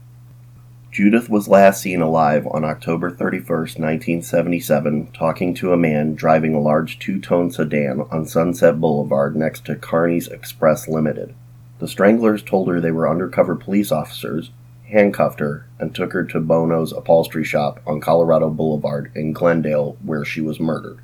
Judith 0.94 1.28
was 1.28 1.48
last 1.48 1.82
seen 1.82 2.04
alive 2.04 2.46
on 2.46 2.64
October 2.64 3.10
31, 3.10 3.48
1977, 3.48 5.08
talking 5.12 5.56
to 5.56 5.74
a 5.74 5.78
man 5.78 6.14
driving 6.14 6.54
a 6.54 6.60
large 6.60 7.00
two 7.00 7.20
tone 7.20 7.50
sedan 7.50 8.02
on 8.12 8.28
Sunset 8.28 8.80
Boulevard 8.80 9.36
next 9.36 9.66
to 9.66 9.76
Carney's 9.76 10.28
Express 10.28 10.88
Limited. 10.88 11.34
The 11.80 11.88
stranglers 11.88 12.44
told 12.44 12.68
her 12.68 12.80
they 12.80 12.92
were 12.92 13.10
undercover 13.10 13.56
police 13.56 13.92
officers, 13.92 14.52
handcuffed 14.84 15.40
her, 15.40 15.66
and 15.80 15.96
took 15.96 16.14
her 16.14 16.24
to 16.26 16.40
Bono's 16.40 16.92
upholstery 16.92 17.44
shop 17.44 17.80
on 17.88 18.00
Colorado 18.00 18.52
Boulevard 18.52 19.12
in 19.16 19.34
Glendale, 19.34 19.98
where 20.04 20.24
she 20.24 20.42
was 20.42 20.60
murdered. 20.60 21.00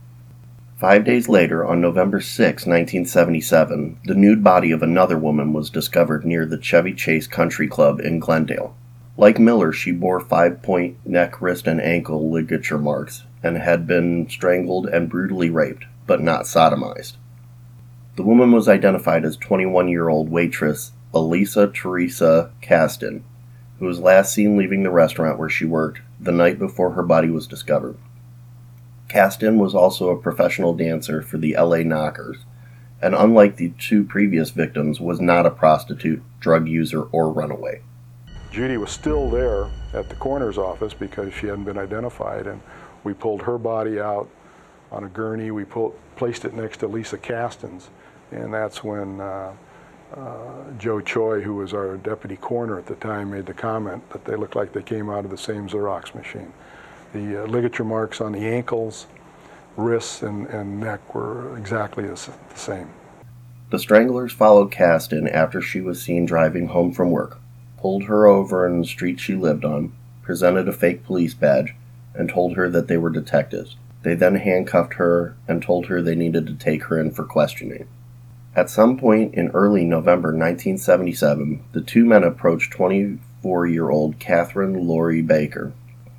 Five 0.78 1.04
days 1.04 1.28
later, 1.28 1.66
on 1.66 1.82
November 1.82 2.22
6, 2.22 2.44
1977, 2.68 4.02
the 4.06 4.14
nude 4.14 4.44
body 4.44 4.70
of 4.70 4.84
another 4.84 5.18
woman 5.18 5.52
was 5.52 5.72
discovered 5.72 6.26
near 6.26 6.46
the 6.46 6.62
Chevy 6.62 6.94
Chase 6.94 7.26
Country 7.26 7.68
Club 7.68 8.00
in 8.00 8.20
Glendale. 8.20 8.76
Like 9.20 9.38
Miller, 9.38 9.74
she 9.74 9.92
bore 9.92 10.22
five 10.22 10.62
point 10.62 11.06
neck, 11.06 11.42
wrist, 11.42 11.68
and 11.68 11.82
ankle 11.82 12.32
ligature 12.32 12.78
marks 12.78 13.26
and 13.44 13.58
had 13.58 13.86
been 13.86 14.30
strangled 14.30 14.88
and 14.88 15.10
brutally 15.10 15.50
raped, 15.50 15.84
but 16.08 16.22
not 16.22 16.44
sodomized. 16.44 17.18
The 18.16 18.24
woman 18.24 18.54
was 18.54 18.70
identified 18.70 19.26
as 19.26 19.36
21 19.36 19.90
year 19.90 20.08
old 20.08 20.30
waitress 20.30 20.94
Elisa 21.14 21.68
Teresa 21.68 22.54
Kastin, 22.62 23.24
who 23.80 23.88
was 23.88 24.00
last 24.00 24.34
seen 24.34 24.56
leaving 24.56 24.84
the 24.84 24.90
restaurant 24.90 25.38
where 25.38 25.50
she 25.50 25.66
worked 25.66 26.00
the 26.18 26.32
night 26.32 26.58
before 26.58 26.92
her 26.92 27.04
body 27.04 27.30
was 27.30 27.46
discovered. 27.46 27.98
Kastin 29.10 29.58
was 29.58 29.76
also 29.76 30.12
a 30.12 30.22
professional 30.22 30.74
dancer 30.74 31.22
for 31.22 31.38
the 31.38 31.58
LA 31.60 31.80
Knockers, 31.80 32.46
and 33.02 33.14
unlike 33.14 33.58
the 33.58 33.74
two 33.78 34.06
previous 34.06 34.52
victims, 34.52 35.02
was 35.02 35.20
not 35.20 35.46
a 35.46 35.52
prostitute, 35.52 36.24
drug 36.40 36.70
user, 36.70 37.02
or 37.12 37.30
runaway. 37.30 37.82
Judy 38.52 38.78
was 38.78 38.90
still 38.90 39.30
there 39.30 39.68
at 39.94 40.10
the 40.10 40.16
coroner's 40.16 40.58
office 40.58 40.94
because 40.94 41.34
she 41.34 41.48
hadn't 41.48 41.66
been 41.66 41.78
identified, 41.78 42.48
and 42.48 42.62
we 43.04 43.14
pulled 43.14 43.44
her 43.44 43.58
body 43.58 44.00
out 44.00 44.28
on 44.92 45.04
a 45.04 45.08
gurney. 45.10 45.52
We 45.52 45.66
placed 46.16 46.46
it 46.46 46.54
next 46.54 46.78
to 46.78 46.88
Lisa 46.88 47.18
Kastin's, 47.18 47.90
and 48.32 48.54
that's 48.54 48.84
when 48.84 49.22
uh, 49.22 49.54
uh, 50.16 50.64
Joe 50.80 51.02
Choi, 51.02 51.42
who 51.42 51.56
was 51.56 51.74
our 51.74 51.98
deputy 51.98 52.38
coroner 52.38 52.80
at 52.80 52.88
the 52.88 52.96
time, 52.96 53.32
made 53.32 53.46
the 53.46 53.54
comment 53.54 54.10
that 54.10 54.26
they 54.26 54.36
looked 54.36 54.56
like 54.56 54.74
they 54.74 54.82
came 54.82 55.10
out 55.10 55.26
of 55.26 55.32
the 55.32 55.38
same 55.38 55.68
Xerox 55.68 56.16
machine. 56.16 56.52
The 57.14 57.44
uh, 57.44 57.48
ligature 57.48 57.84
marks 57.84 58.20
on 58.20 58.32
the 58.32 58.40
ankles, 58.40 59.06
wrists, 59.78 60.24
and, 60.24 60.48
and 60.48 60.80
neck 60.80 61.14
were 61.14 61.56
exactly 61.58 62.06
the, 62.06 62.32
the 62.50 62.60
same. 62.60 62.90
The 63.70 63.78
stranglers 63.78 64.34
followed 64.34 64.72
Kastin 64.72 65.32
after 65.32 65.62
she 65.62 65.82
was 65.82 66.02
seen 66.02 66.26
driving 66.26 66.68
home 66.68 66.92
from 66.92 67.12
work, 67.12 67.40
pulled 67.80 68.04
her 68.06 68.28
over 68.28 68.68
in 68.68 68.82
the 68.82 68.88
street 68.88 69.20
she 69.20 69.36
lived 69.36 69.64
on, 69.64 69.94
presented 70.22 70.68
a 70.68 70.74
fake 70.74 71.04
police 71.06 71.34
badge, 71.34 71.74
and 72.14 72.30
told 72.30 72.56
her 72.56 72.70
that 72.70 72.88
they 72.88 72.98
were 72.98 73.10
detectives. 73.10 73.78
They 74.04 74.16
then 74.16 74.36
handcuffed 74.36 74.96
her 74.96 75.36
and 75.48 75.62
told 75.62 75.86
her 75.86 76.02
they 76.02 76.16
needed 76.16 76.46
to 76.48 76.56
take 76.56 76.84
her 76.86 77.00
in 77.00 77.12
for 77.12 77.24
questioning. 77.24 77.88
At 78.56 78.70
some 78.70 78.98
point 78.98 79.34
in 79.36 79.50
early 79.50 79.86
November 79.86 80.30
1977, 80.30 81.64
the 81.72 81.82
two 81.82 82.04
men 82.04 82.24
approached 82.24 82.74
24 82.74 83.68
year 83.68 83.90
old 83.90 84.20
Catherine 84.20 84.76
Lorre 84.88 85.26
Baker, 85.26 85.72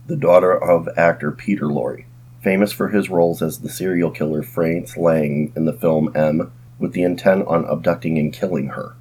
the 0.06 0.16
daughter 0.16 0.52
of 0.52 0.88
actor 0.96 1.30
Peter 1.30 1.66
Lorre, 1.66 2.04
famous 2.42 2.72
for 2.72 2.88
his 2.88 3.10
roles 3.10 3.42
as 3.42 3.58
the 3.58 3.68
serial 3.68 4.10
killer 4.10 4.42
Franz 4.42 4.96
Lang 4.96 5.52
in 5.54 5.64
the 5.66 5.72
film 5.72 6.10
M, 6.14 6.52
with 6.78 6.92
the 6.92 7.02
intent 7.02 7.46
on 7.46 7.64
abducting 7.66 8.18
and 8.18 8.32
killing 8.32 8.68
her. 8.68 8.94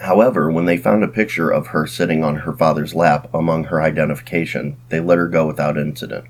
However, 0.00 0.50
when 0.50 0.64
they 0.64 0.76
found 0.76 1.04
a 1.04 1.08
picture 1.08 1.50
of 1.50 1.68
her 1.68 1.86
sitting 1.86 2.24
on 2.24 2.36
her 2.36 2.52
father's 2.52 2.94
lap 2.94 3.28
among 3.32 3.64
her 3.64 3.80
identification, 3.80 4.76
they 4.88 5.00
let 5.00 5.18
her 5.18 5.28
go 5.28 5.46
without 5.46 5.78
incident. 5.78 6.24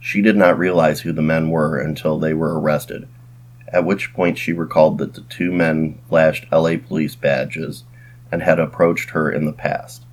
She 0.00 0.22
did 0.22 0.36
not 0.36 0.58
realize 0.58 1.00
who 1.00 1.12
the 1.12 1.22
men 1.22 1.50
were 1.50 1.78
until 1.78 2.18
they 2.18 2.34
were 2.34 2.58
arrested, 2.58 3.08
at 3.68 3.84
which 3.84 4.12
point 4.14 4.38
she 4.38 4.52
recalled 4.52 4.98
that 4.98 5.14
the 5.14 5.22
two 5.22 5.52
men 5.52 5.98
flashed 6.08 6.46
LA 6.52 6.76
police 6.76 7.14
badges 7.14 7.84
and 8.30 8.42
had 8.42 8.58
approached 8.58 9.10
her 9.10 9.30
in 9.30 9.44
the 9.44 9.52
past. 9.52 10.04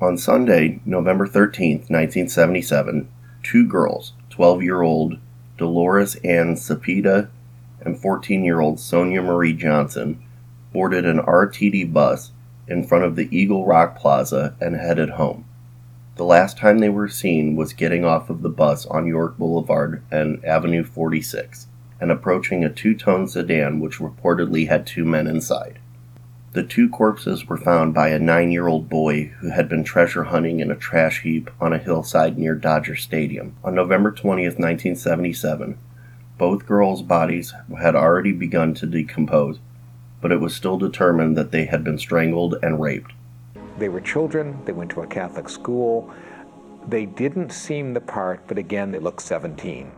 On 0.00 0.18
Sunday, 0.18 0.80
November 0.84 1.26
13, 1.26 1.78
1977, 1.88 3.08
two 3.42 3.66
girls, 3.66 4.12
12 4.30 4.62
year 4.62 4.82
old 4.82 5.18
Dolores 5.56 6.16
Ann 6.16 6.56
Cepeda 6.56 7.28
and 7.80 7.98
14 7.98 8.44
year 8.44 8.60
old 8.60 8.80
Sonia 8.80 9.22
Marie 9.22 9.52
Johnson, 9.52 10.22
boarded 10.74 11.06
an 11.06 11.20
RTD 11.20 11.90
bus 11.90 12.32
in 12.68 12.86
front 12.86 13.04
of 13.04 13.16
the 13.16 13.34
Eagle 13.34 13.64
Rock 13.64 13.96
Plaza 13.96 14.54
and 14.60 14.76
headed 14.76 15.10
home. 15.10 15.46
The 16.16 16.24
last 16.24 16.58
time 16.58 16.78
they 16.78 16.90
were 16.90 17.08
seen 17.08 17.56
was 17.56 17.72
getting 17.72 18.04
off 18.04 18.28
of 18.28 18.42
the 18.42 18.50
bus 18.50 18.84
on 18.86 19.06
York 19.06 19.38
Boulevard 19.38 20.02
and 20.10 20.44
Avenue 20.44 20.84
46 20.84 21.68
and 22.00 22.10
approaching 22.10 22.64
a 22.64 22.68
two 22.68 22.94
tone 22.94 23.26
sedan 23.26 23.80
which 23.80 23.98
reportedly 23.98 24.68
had 24.68 24.86
two 24.86 25.04
men 25.04 25.26
inside. 25.26 25.78
The 26.52 26.62
two 26.62 26.88
corpses 26.88 27.46
were 27.46 27.56
found 27.56 27.94
by 27.94 28.10
a 28.10 28.18
nine 28.18 28.50
year 28.52 28.68
old 28.68 28.88
boy 28.88 29.32
who 29.40 29.50
had 29.50 29.68
been 29.68 29.84
treasure 29.84 30.24
hunting 30.24 30.60
in 30.60 30.70
a 30.70 30.76
trash 30.76 31.22
heap 31.22 31.50
on 31.60 31.72
a 31.72 31.78
hillside 31.78 32.38
near 32.38 32.54
Dodger 32.54 32.94
Stadium. 32.94 33.56
On 33.64 33.74
November 33.74 34.12
20th, 34.12 34.58
1977, 34.58 35.78
both 36.36 36.66
girls' 36.66 37.02
bodies 37.02 37.54
had 37.80 37.96
already 37.96 38.32
begun 38.32 38.74
to 38.74 38.86
decompose, 38.86 39.58
but 40.24 40.32
it 40.32 40.40
was 40.40 40.56
still 40.56 40.78
determined 40.78 41.36
that 41.36 41.50
they 41.50 41.66
had 41.66 41.84
been 41.84 41.98
strangled 41.98 42.54
and 42.62 42.80
raped. 42.80 43.12
They 43.78 43.90
were 43.90 44.00
children, 44.00 44.58
they 44.64 44.72
went 44.72 44.90
to 44.92 45.02
a 45.02 45.06
Catholic 45.06 45.50
school. 45.50 46.10
They 46.88 47.04
didn't 47.04 47.52
seem 47.52 47.92
the 47.92 48.00
part, 48.00 48.40
but 48.48 48.56
again, 48.56 48.90
they 48.90 48.98
looked 48.98 49.20
17. 49.20 49.92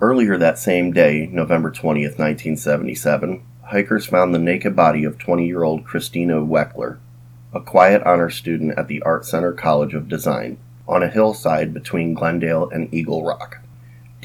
Earlier 0.00 0.38
that 0.38 0.60
same 0.60 0.92
day, 0.92 1.28
November 1.32 1.72
20th, 1.72 2.16
1977, 2.16 3.42
hikers 3.64 4.06
found 4.06 4.32
the 4.32 4.38
naked 4.38 4.76
body 4.76 5.02
of 5.02 5.18
20 5.18 5.44
year 5.44 5.64
old 5.64 5.84
Christina 5.84 6.34
Weckler, 6.34 6.98
a 7.52 7.60
quiet 7.60 8.04
honor 8.04 8.30
student 8.30 8.78
at 8.78 8.86
the 8.86 9.02
Art 9.02 9.24
Center 9.24 9.52
College 9.52 9.94
of 9.94 10.08
Design, 10.08 10.58
on 10.86 11.02
a 11.02 11.10
hillside 11.10 11.74
between 11.74 12.14
Glendale 12.14 12.70
and 12.70 12.94
Eagle 12.94 13.24
Rock. 13.24 13.58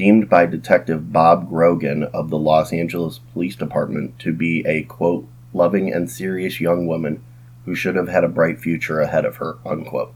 Deemed 0.01 0.29
by 0.29 0.47
Detective 0.47 1.13
Bob 1.13 1.47
Grogan 1.47 2.05
of 2.05 2.31
the 2.31 2.37
Los 2.39 2.73
Angeles 2.73 3.19
Police 3.33 3.55
Department 3.55 4.17
to 4.17 4.33
be 4.33 4.65
a, 4.65 4.81
quote, 4.81 5.27
loving 5.53 5.93
and 5.93 6.09
serious 6.09 6.59
young 6.59 6.87
woman 6.87 7.23
who 7.65 7.75
should 7.75 7.95
have 7.95 8.07
had 8.07 8.23
a 8.23 8.27
bright 8.27 8.59
future 8.59 8.99
ahead 8.99 9.25
of 9.25 9.35
her, 9.35 9.59
unquote. 9.63 10.11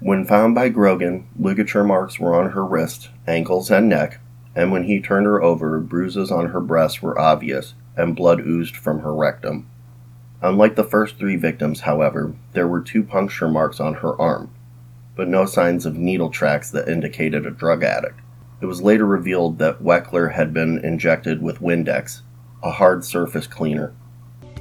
When 0.00 0.24
found 0.24 0.56
by 0.56 0.70
Grogan, 0.70 1.28
ligature 1.38 1.84
marks 1.84 2.18
were 2.18 2.34
on 2.34 2.50
her 2.50 2.66
wrist, 2.66 3.10
ankles, 3.24 3.70
and 3.70 3.88
neck, 3.88 4.18
and 4.56 4.72
when 4.72 4.82
he 4.82 5.00
turned 5.00 5.26
her 5.26 5.40
over, 5.40 5.78
bruises 5.78 6.32
on 6.32 6.46
her 6.46 6.60
breast 6.60 7.00
were 7.00 7.16
obvious, 7.16 7.74
and 7.96 8.16
blood 8.16 8.40
oozed 8.40 8.76
from 8.76 9.02
her 9.02 9.14
rectum. 9.14 9.70
Unlike 10.42 10.74
the 10.74 10.82
first 10.82 11.18
three 11.18 11.36
victims, 11.36 11.82
however, 11.82 12.34
there 12.52 12.66
were 12.66 12.80
two 12.80 13.04
puncture 13.04 13.48
marks 13.48 13.78
on 13.78 13.94
her 13.94 14.20
arm, 14.20 14.52
but 15.14 15.28
no 15.28 15.46
signs 15.46 15.86
of 15.86 15.96
needle 15.96 16.30
tracks 16.30 16.68
that 16.72 16.88
indicated 16.88 17.46
a 17.46 17.52
drug 17.52 17.84
addict. 17.84 18.18
It 18.60 18.66
was 18.66 18.82
later 18.82 19.06
revealed 19.06 19.58
that 19.58 19.82
Weckler 19.82 20.32
had 20.32 20.52
been 20.52 20.84
injected 20.84 21.40
with 21.40 21.60
Windex, 21.60 22.22
a 22.64 22.72
hard 22.72 23.04
surface 23.04 23.46
cleaner. 23.46 23.94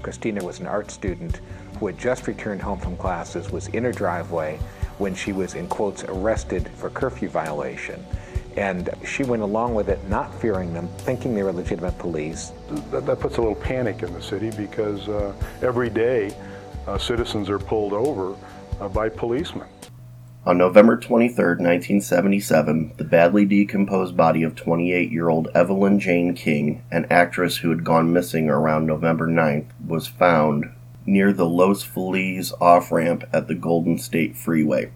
Christina 0.04 0.44
was 0.44 0.60
an 0.60 0.68
art 0.68 0.92
student 0.92 1.42
who 1.80 1.88
had 1.88 1.98
just 1.98 2.28
returned 2.28 2.62
home 2.62 2.80
from 2.80 2.96
classes, 2.96 3.52
was 3.52 3.68
in 3.70 3.84
her 3.84 3.92
driveway 3.92 4.60
when 5.00 5.16
she 5.16 5.32
was, 5.32 5.56
in 5.56 5.68
quotes, 5.68 6.04
arrested 6.04 6.70
for 6.76 6.92
curfew 6.92 7.28
violation. 7.28 8.04
And 8.56 8.90
she 9.04 9.24
went 9.24 9.42
along 9.42 9.74
with 9.74 9.90
it, 9.90 10.00
not 10.10 10.34
fearing 10.42 10.74
them, 10.74 10.88
thinking 11.00 11.34
they 11.34 11.44
were 11.44 11.52
legitimate 11.52 11.98
police. 11.98 12.52
That, 12.92 13.08
that 13.08 13.20
puts 13.20 13.38
a 13.38 13.42
little 13.42 13.56
panic 13.56 14.04
in 14.04 14.14
the 14.14 14.22
city 14.22 14.52
because 14.52 15.10
uh, 15.10 15.34
every 15.64 15.90
day 15.90 16.36
uh, 16.86 17.00
citizens 17.00 17.50
are 17.50 17.60
pulled 17.60 17.94
over 17.94 18.36
uh, 18.80 18.90
by 18.90 19.10
policemen. 19.10 19.68
On 20.46 20.58
November 20.58 20.96
23, 20.96 21.36
1977, 21.36 22.94
the 22.96 23.04
badly 23.04 23.44
decomposed 23.44 24.16
body 24.16 24.44
of 24.44 24.56
28 24.56 25.12
year 25.12 25.28
old 25.28 25.50
Evelyn 25.54 26.00
Jane 26.00 26.34
King, 26.34 26.84
an 26.90 27.06
actress 27.10 27.58
who 27.58 27.70
had 27.70 27.84
gone 27.84 28.14
missing 28.14 28.50
around 28.50 28.86
November 28.86 29.28
9th, 29.28 29.68
was 29.86 30.08
found 30.08 30.72
near 31.06 31.34
the 31.34 31.46
Los 31.50 31.84
Feliz 31.84 32.54
off 32.62 32.92
ramp 32.92 33.26
at 33.34 33.48
the 33.48 33.56
Golden 33.56 33.98
State 33.98 34.38
Freeway. 34.38 34.92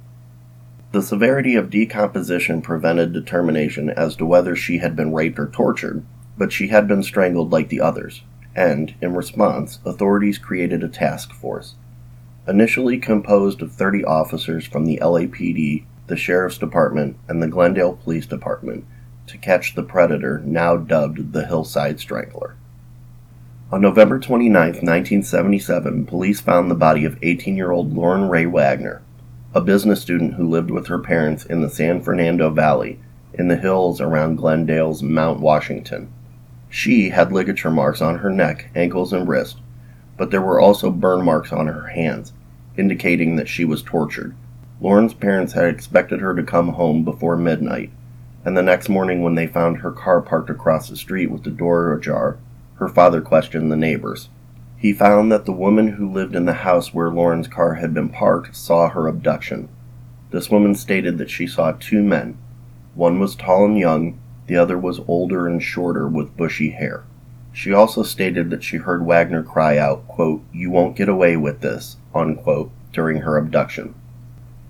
The 0.91 1.01
severity 1.01 1.55
of 1.55 1.69
decomposition 1.69 2.62
prevented 2.62 3.13
determination 3.13 3.89
as 3.89 4.15
to 4.17 4.25
whether 4.25 4.55
she 4.55 4.77
had 4.77 4.95
been 4.95 5.13
raped 5.13 5.39
or 5.39 5.48
tortured, 5.48 6.05
but 6.38 6.51
she 6.51 6.67
had 6.67 6.88
been 6.88 7.01
strangled 7.01 7.51
like 7.51 7.69
the 7.69 7.79
others, 7.81 8.24
and, 8.55 8.93
in 9.01 9.15
response, 9.15 9.79
authorities 9.86 10.38
created 10.38 10.83
a 10.83 10.89
task 10.89 11.33
force. 11.33 11.75
Initially 12.48 12.98
composed 12.98 13.62
of 13.62 13.71
30 13.71 14.03
officers 14.03 14.65
from 14.65 14.86
the 14.86 14.98
LAPD, 15.01 15.86
the 16.07 16.17
Sheriff's 16.17 16.57
Department, 16.57 17.15
and 17.27 17.41
the 17.41 17.48
Glendale 17.48 17.93
Police 17.93 18.25
Department, 18.25 18.83
to 19.27 19.38
catch 19.38 19.75
the 19.75 19.83
predator 19.83 20.39
now 20.43 20.75
dubbed 20.75 21.33
the 21.33 21.45
Hillside 21.45 22.00
Strangler. 22.00 22.55
On 23.71 23.79
November 23.79 24.19
29, 24.19 24.53
1977, 24.53 26.05
police 26.07 26.41
found 26.41 26.69
the 26.69 26.75
body 26.75 27.05
of 27.05 27.17
18 27.21 27.55
year 27.55 27.71
old 27.71 27.93
Lauren 27.93 28.27
Rae 28.27 28.48
Wagner, 28.48 29.03
a 29.53 29.62
business 29.62 30.01
student 30.01 30.33
who 30.33 30.50
lived 30.50 30.71
with 30.71 30.88
her 30.88 31.00
parents 31.00 31.45
in 31.45 31.62
the 31.62 31.69
San 31.69 32.01
Fernando 32.01 32.50
Valley, 32.50 33.00
in 33.36 33.50
the 33.50 33.55
hills 33.55 34.01
around 34.01 34.38
Glendale's 34.38 35.03
Mount 35.03 35.39
Washington. 35.39 36.12
She 36.69 37.10
had 37.10 37.31
ligature 37.31 37.71
marks 37.71 38.01
on 38.01 38.17
her 38.17 38.31
neck, 38.31 38.71
ankles, 38.75 39.13
and 39.13 39.27
wrist, 39.27 39.60
but 40.21 40.29
there 40.29 40.39
were 40.39 40.61
also 40.61 40.91
burn 40.91 41.25
marks 41.25 41.51
on 41.51 41.65
her 41.65 41.87
hands, 41.87 42.31
indicating 42.77 43.37
that 43.37 43.49
she 43.49 43.65
was 43.65 43.81
tortured. 43.81 44.35
Lauren's 44.79 45.15
parents 45.15 45.53
had 45.53 45.65
expected 45.65 46.19
her 46.19 46.35
to 46.35 46.43
come 46.43 46.73
home 46.73 47.03
before 47.03 47.35
midnight, 47.35 47.89
and 48.45 48.55
the 48.55 48.61
next 48.61 48.87
morning, 48.87 49.23
when 49.23 49.33
they 49.33 49.47
found 49.47 49.79
her 49.79 49.91
car 49.91 50.21
parked 50.21 50.51
across 50.51 50.87
the 50.87 50.95
street 50.95 51.31
with 51.31 51.43
the 51.43 51.49
door 51.49 51.91
ajar, 51.91 52.37
her 52.75 52.87
father 52.87 53.19
questioned 53.19 53.71
the 53.71 53.75
neighbors. 53.75 54.29
He 54.77 54.93
found 54.93 55.31
that 55.31 55.45
the 55.45 55.51
woman 55.51 55.93
who 55.93 56.07
lived 56.07 56.35
in 56.35 56.45
the 56.45 56.53
house 56.53 56.93
where 56.93 57.09
Lauren's 57.09 57.47
car 57.47 57.73
had 57.73 57.91
been 57.91 58.09
parked 58.09 58.55
saw 58.55 58.89
her 58.89 59.07
abduction. 59.07 59.69
This 60.29 60.51
woman 60.51 60.75
stated 60.75 61.17
that 61.17 61.31
she 61.31 61.47
saw 61.47 61.71
two 61.71 62.03
men. 62.03 62.37
One 62.93 63.19
was 63.19 63.35
tall 63.35 63.65
and 63.65 63.79
young, 63.79 64.19
the 64.45 64.57
other 64.57 64.77
was 64.77 65.01
older 65.07 65.47
and 65.47 65.63
shorter 65.63 66.07
with 66.07 66.37
bushy 66.37 66.69
hair. 66.69 67.05
She 67.53 67.74
also 67.74 68.03
stated 68.03 68.50
that 68.50 68.63
she 68.63 68.77
heard 68.77 69.05
Wagner 69.05 69.43
cry 69.43 69.77
out, 69.77 70.08
quote, 70.08 70.43
You 70.53 70.72
won't 70.72 70.96
get 70.96 71.10
away 71.10 71.36
with 71.36 71.62
this, 71.62 71.98
unquote, 72.15 72.72
during 72.93 73.17
her 73.22 73.38
abduction. 73.38 73.93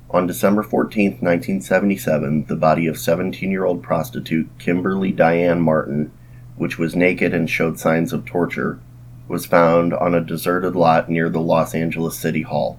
On 0.09 0.27
December 0.27 0.61
14, 0.61 1.11
1977, 1.19 2.45
the 2.45 2.55
body 2.55 2.87
of 2.87 2.97
17 2.97 3.49
year 3.49 3.63
old 3.63 3.81
prostitute 3.81 4.49
Kimberly 4.59 5.11
Diane 5.11 5.61
Martin, 5.61 6.11
which 6.57 6.77
was 6.77 6.95
naked 6.95 7.33
and 7.33 7.49
showed 7.49 7.79
signs 7.79 8.11
of 8.11 8.25
torture, 8.25 8.79
was 9.27 9.45
found 9.45 9.93
on 9.93 10.13
a 10.13 10.19
deserted 10.19 10.75
lot 10.75 11.09
near 11.09 11.29
the 11.29 11.39
Los 11.39 11.73
Angeles 11.73 12.17
City 12.17 12.41
Hall. 12.41 12.77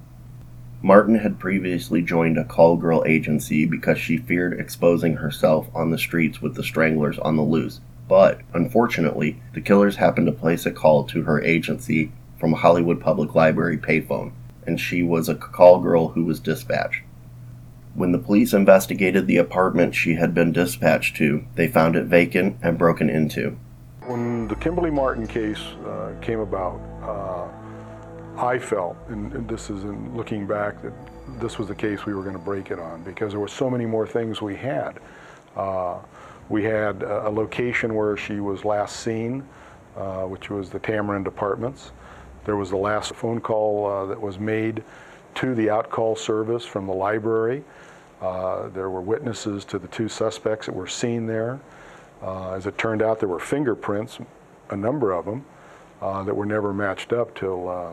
Martin 0.83 1.15
had 1.15 1.39
previously 1.39 2.03
joined 2.03 2.37
a 2.37 2.45
call 2.45 2.77
girl 2.77 3.05
agency 3.07 3.65
because 3.65 3.99
she 3.99 4.19
feared 4.19 4.59
exposing 4.59 5.15
herself 5.15 5.69
on 5.75 5.91
the 5.91 5.99
streets 5.99 6.43
with 6.43 6.57
the 6.57 6.63
stranglers 6.65 7.19
on 7.21 7.37
the 7.37 7.43
loose. 7.43 7.81
But, 8.13 8.43
unfortunately, 8.53 9.41
the 9.55 9.63
killers 9.63 9.97
happened 9.97 10.27
to 10.27 10.33
place 10.33 10.67
a 10.67 10.71
call 10.71 11.05
to 11.05 11.23
her 11.23 11.41
agency 11.41 12.13
from 12.39 12.53
a 12.53 12.59
Hollywood 12.59 13.01
Public 13.01 13.35
Library 13.35 13.79
payphone, 13.79 14.33
and 14.67 14.79
she 14.79 15.03
was 15.03 15.31
a 15.31 15.35
call 15.35 15.81
girl 15.81 16.09
who 16.09 16.27
was 16.27 16.39
dispatched. 16.39 17.05
When 17.95 18.13
the 18.13 18.19
police 18.19 18.53
investigated 18.53 19.27
the 19.27 19.39
apartment 19.39 19.95
she 19.95 20.17
had 20.17 20.35
been 20.35 20.53
dispatched 20.53 21.17
to, 21.17 21.47
they 21.55 21.69
found 21.69 21.97
it 21.97 22.05
vacant 22.05 22.59
and 22.61 22.77
broken 22.77 23.09
into. 23.09 23.57
When 24.05 24.47
the 24.47 24.57
Kimberly 24.57 24.91
Martin 24.91 25.27
case 25.27 25.63
uh, 25.87 26.13
came 26.21 26.41
about, 26.41 26.83
uh, 27.03 27.49
I 28.39 28.59
felt, 28.59 28.99
and, 29.09 29.49
this 29.49 29.71
is 29.71 29.85
in 29.85 30.15
looking 30.15 30.47
back, 30.47 30.83
that 30.83 30.93
this 31.41 31.59
was 31.59 31.67
the 31.67 31.75
case 31.75 32.05
we 32.05 32.13
were 32.13 32.23
going 32.23 32.37
to 32.37 32.45
break 32.45 32.71
it 32.71 32.79
on 32.79 33.05
because 33.05 33.33
there 33.33 33.41
were 33.41 33.49
so 33.49 33.71
many 33.71 33.87
more 33.87 34.07
things 34.07 34.43
we 34.43 34.55
had. 34.55 35.01
Uh, 35.57 35.97
we 36.49 36.65
had 36.65 37.03
a, 37.03 37.31
location 37.31 37.95
where 37.95 38.17
she 38.17 38.41
was 38.41 38.65
last 38.65 39.01
seen, 39.01 39.47
uh, 39.97 40.23
which 40.23 40.51
was 40.51 40.71
the 40.71 40.79
Tamarind 40.79 41.27
Apartments. 41.27 41.93
There 42.45 42.57
was 42.57 42.71
the 42.71 42.77
last 42.77 43.15
phone 43.15 43.41
call 43.41 43.87
uh, 43.87 44.07
that 44.07 44.21
was 44.21 44.39
made 44.39 44.83
to 45.37 45.55
the 45.55 45.69
outcall 45.69 46.19
service 46.19 46.65
from 46.65 46.87
the 46.87 46.93
library. 46.93 47.63
Uh, 48.21 48.69
there 48.69 48.91
were 48.91 49.01
witnesses 49.01 49.65
to 49.67 49.79
the 49.79 49.89
two 49.89 50.09
suspects 50.09 50.67
that 50.67 50.75
were 50.75 50.87
seen 50.87 51.27
there. 51.27 51.61
Uh, 52.23 52.53
as 52.53 52.67
it 52.67 52.77
turned 52.79 53.03
out, 53.03 53.19
there 53.19 53.29
were 53.29 53.41
fingerprints, 53.41 54.19
a 54.71 54.77
number 54.77 55.13
of 55.13 55.25
them, 55.25 55.45
uh, 56.01 56.23
that 56.23 56.35
were 56.35 56.47
never 56.47 56.73
matched 56.73 57.13
up 57.13 57.35
till 57.35 57.69
uh, 57.69 57.91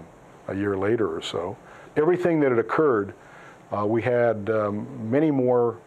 a 0.52 0.56
year 0.56 0.78
later 0.78 1.16
or 1.16 1.22
so. 1.22 1.56
Everything 1.96 2.40
that 2.40 2.50
had 2.50 2.60
occurred, 2.60 3.14
we 3.86 4.02
had 4.02 4.50
um, 4.50 4.88
many 5.10 5.32
more 5.32 5.78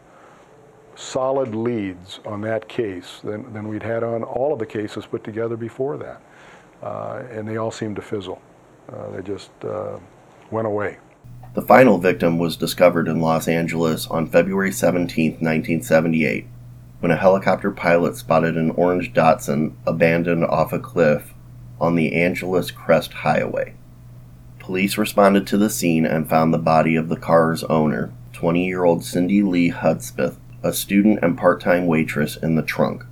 solid 0.94 1.55
leads 1.55 2.20
on 2.24 2.40
that 2.42 2.68
case 2.68 3.20
than, 3.22 3.52
than 3.52 3.68
we'd 3.68 3.83
had 3.83 4.02
on 4.02 4.22
all 4.22 4.52
of 4.52 4.59
the 4.59 4.66
cases 4.66 5.07
put 5.07 5.24
together 5.24 5.57
before 5.57 5.96
that. 5.96 6.20
Uh, 6.83 7.22
and 7.31 7.46
they 7.46 7.57
all 7.57 7.70
seemed 7.70 7.96
to 7.96 8.02
fizzle. 8.02 8.40
Uh, 8.92 9.11
they 9.11 9.22
just 9.22 9.50
uh, 9.64 9.98
went 10.50 10.66
away. 10.66 10.98
The 11.55 11.62
final 11.62 11.98
victim 11.98 12.38
was 12.38 12.57
discovered 12.57 13.09
in 13.09 13.20
Los 13.20 13.46
Angeles 13.46 14.07
on 14.07 14.26
February 14.26 14.72
17, 14.72 15.33
1978, 15.33 16.46
when 17.00 17.12
a 17.12 17.16
helicopter 17.16 17.70
pilot 17.70 18.16
spotted 18.16 18.57
an 18.57 18.70
orange 18.70 19.12
Datsun 19.12 19.74
abandoned 19.87 20.44
off 20.44 20.72
a 20.72 20.78
cliff 20.78 21.35
on 21.81 21.94
the 21.94 22.14
Angeles 22.14 22.70
Crest 22.70 23.12
Highway. 23.12 23.74
Police 24.61 24.96
responded 24.96 25.46
to 25.48 25.59
the 25.59 25.68
scene 25.68 26.07
and 26.07 26.28
found 26.28 26.55
the 26.55 26.59
body 26.59 26.96
of 26.96 27.09
the 27.09 27.16
car's 27.16 27.64
owner, 27.64 28.12
20 28.33 28.64
year 28.64 28.85
old 28.85 29.05
Cindy 29.05 29.42
Lee 29.42 29.70
Hudspeth, 29.70 30.37
a 30.62 30.72
student 30.72 31.18
and 31.22 31.37
part 31.37 31.61
time 31.61 31.87
waitress, 31.87 32.37
in 32.37 32.55
the 32.55 32.62
trunk. 32.62 33.05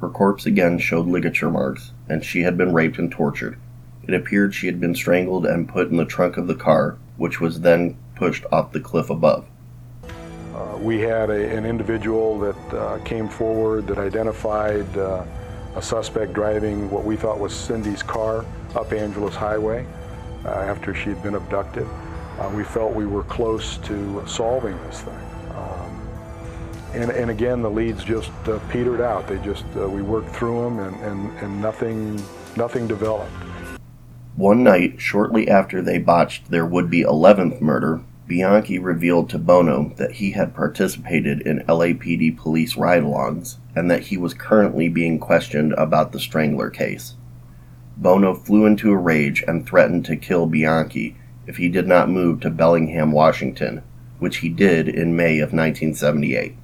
Her 0.00 0.08
corpse 0.08 0.46
again 0.46 0.78
showed 0.78 1.06
ligature 1.06 1.50
marks, 1.50 1.92
and 2.08 2.24
she 2.24 2.42
had 2.42 2.56
been 2.56 2.72
raped 2.72 2.98
and 2.98 3.10
tortured. 3.10 3.58
It 4.06 4.14
appeared 4.14 4.54
she 4.54 4.66
had 4.66 4.80
been 4.80 4.94
strangled 4.94 5.46
and 5.46 5.68
put 5.68 5.88
in 5.88 5.96
the 5.96 6.04
trunk 6.04 6.36
of 6.36 6.46
the 6.46 6.54
car, 6.54 6.96
which 7.16 7.40
was 7.40 7.60
then 7.60 7.96
pushed 8.14 8.44
off 8.52 8.72
the 8.72 8.80
cliff 8.80 9.10
above. 9.10 9.46
Uh, 10.54 10.76
we 10.80 11.00
had 11.00 11.30
a, 11.30 11.56
an 11.56 11.64
individual 11.64 12.38
that 12.38 12.74
uh, 12.74 12.98
came 13.04 13.28
forward 13.28 13.86
that 13.86 13.98
identified 13.98 14.96
uh, 14.96 15.24
a 15.74 15.82
suspect 15.82 16.32
driving 16.32 16.90
what 16.90 17.04
we 17.04 17.16
thought 17.16 17.38
was 17.38 17.54
Cindy's 17.54 18.02
car 18.02 18.44
up 18.74 18.92
Angeles 18.92 19.34
Highway. 19.34 19.86
Uh, 20.44 20.50
after 20.50 20.94
she 20.94 21.08
had 21.08 21.22
been 21.22 21.36
abducted. 21.36 21.86
Uh, 22.38 22.52
we 22.54 22.62
felt 22.64 22.92
we 22.92 23.06
were 23.06 23.22
close 23.22 23.78
to 23.78 24.22
solving 24.26 24.76
this 24.84 25.00
thing. 25.00 25.18
And, 26.94 27.10
and 27.10 27.30
again, 27.30 27.60
the 27.60 27.70
leads 27.70 28.04
just 28.04 28.30
uh, 28.46 28.60
petered 28.70 29.00
out. 29.00 29.26
They 29.26 29.38
just, 29.38 29.66
we 29.74 30.00
worked 30.00 30.30
through 30.30 30.62
them 30.62 30.78
and, 30.78 30.96
and, 31.02 31.38
and 31.38 31.60
nothing, 31.60 32.22
nothing 32.56 32.86
developed. 32.86 33.32
One 34.36 34.62
night, 34.62 35.00
shortly 35.00 35.48
after 35.48 35.82
they 35.82 35.98
botched 35.98 36.50
their 36.50 36.66
would 36.66 36.90
be 36.90 37.02
11th 37.02 37.60
murder, 37.60 38.00
Bianchi 38.26 38.78
revealed 38.78 39.28
to 39.30 39.38
Bono 39.38 39.92
that 39.96 40.12
he 40.12 40.30
had 40.30 40.54
participated 40.54 41.42
in 41.42 41.60
LAPD 41.68 42.36
police 42.36 42.76
ride 42.76 43.02
alongs 43.02 43.56
and 43.76 43.90
that 43.90 44.04
he 44.04 44.16
was 44.16 44.32
currently 44.32 44.88
being 44.88 45.18
questioned 45.18 45.72
about 45.74 46.12
the 46.12 46.20
Strangler 46.20 46.70
case. 46.70 47.16
Bono 47.96 48.34
flew 48.34 48.66
into 48.66 48.90
a 48.90 48.96
rage 48.96 49.44
and 49.46 49.66
threatened 49.66 50.04
to 50.06 50.16
kill 50.16 50.46
Bianchi 50.46 51.16
if 51.46 51.58
he 51.58 51.68
did 51.68 51.86
not 51.86 52.08
move 52.08 52.40
to 52.40 52.50
Bellingham, 52.50 53.12
Washington, 53.12 53.82
which 54.18 54.38
he 54.38 54.48
did 54.48 54.88
in 54.88 55.14
May 55.14 55.38
of 55.38 55.52
1978. 55.52 56.56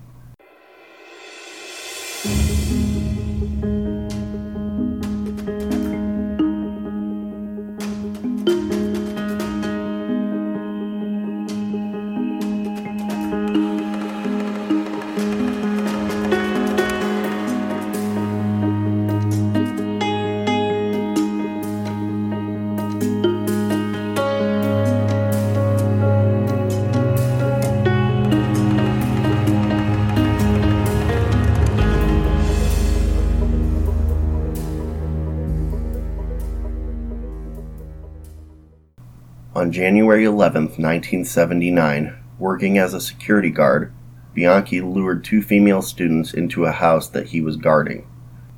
On 39.71 39.75
January 39.75 40.25
11, 40.25 40.63
1979, 40.63 42.19
Working 42.41 42.77
as 42.77 42.93
a 42.93 43.01
security 43.01 43.51
guard, 43.51 43.93
Bianchi 44.35 44.81
lured 44.81 45.23
two 45.23 45.43
female 45.43 45.81
students 45.81 46.35
into 46.35 46.65
a 46.65 46.73
house 46.73 47.09
that 47.11 47.29
he 47.29 47.41
was 47.41 47.55
guarding. 47.55 48.05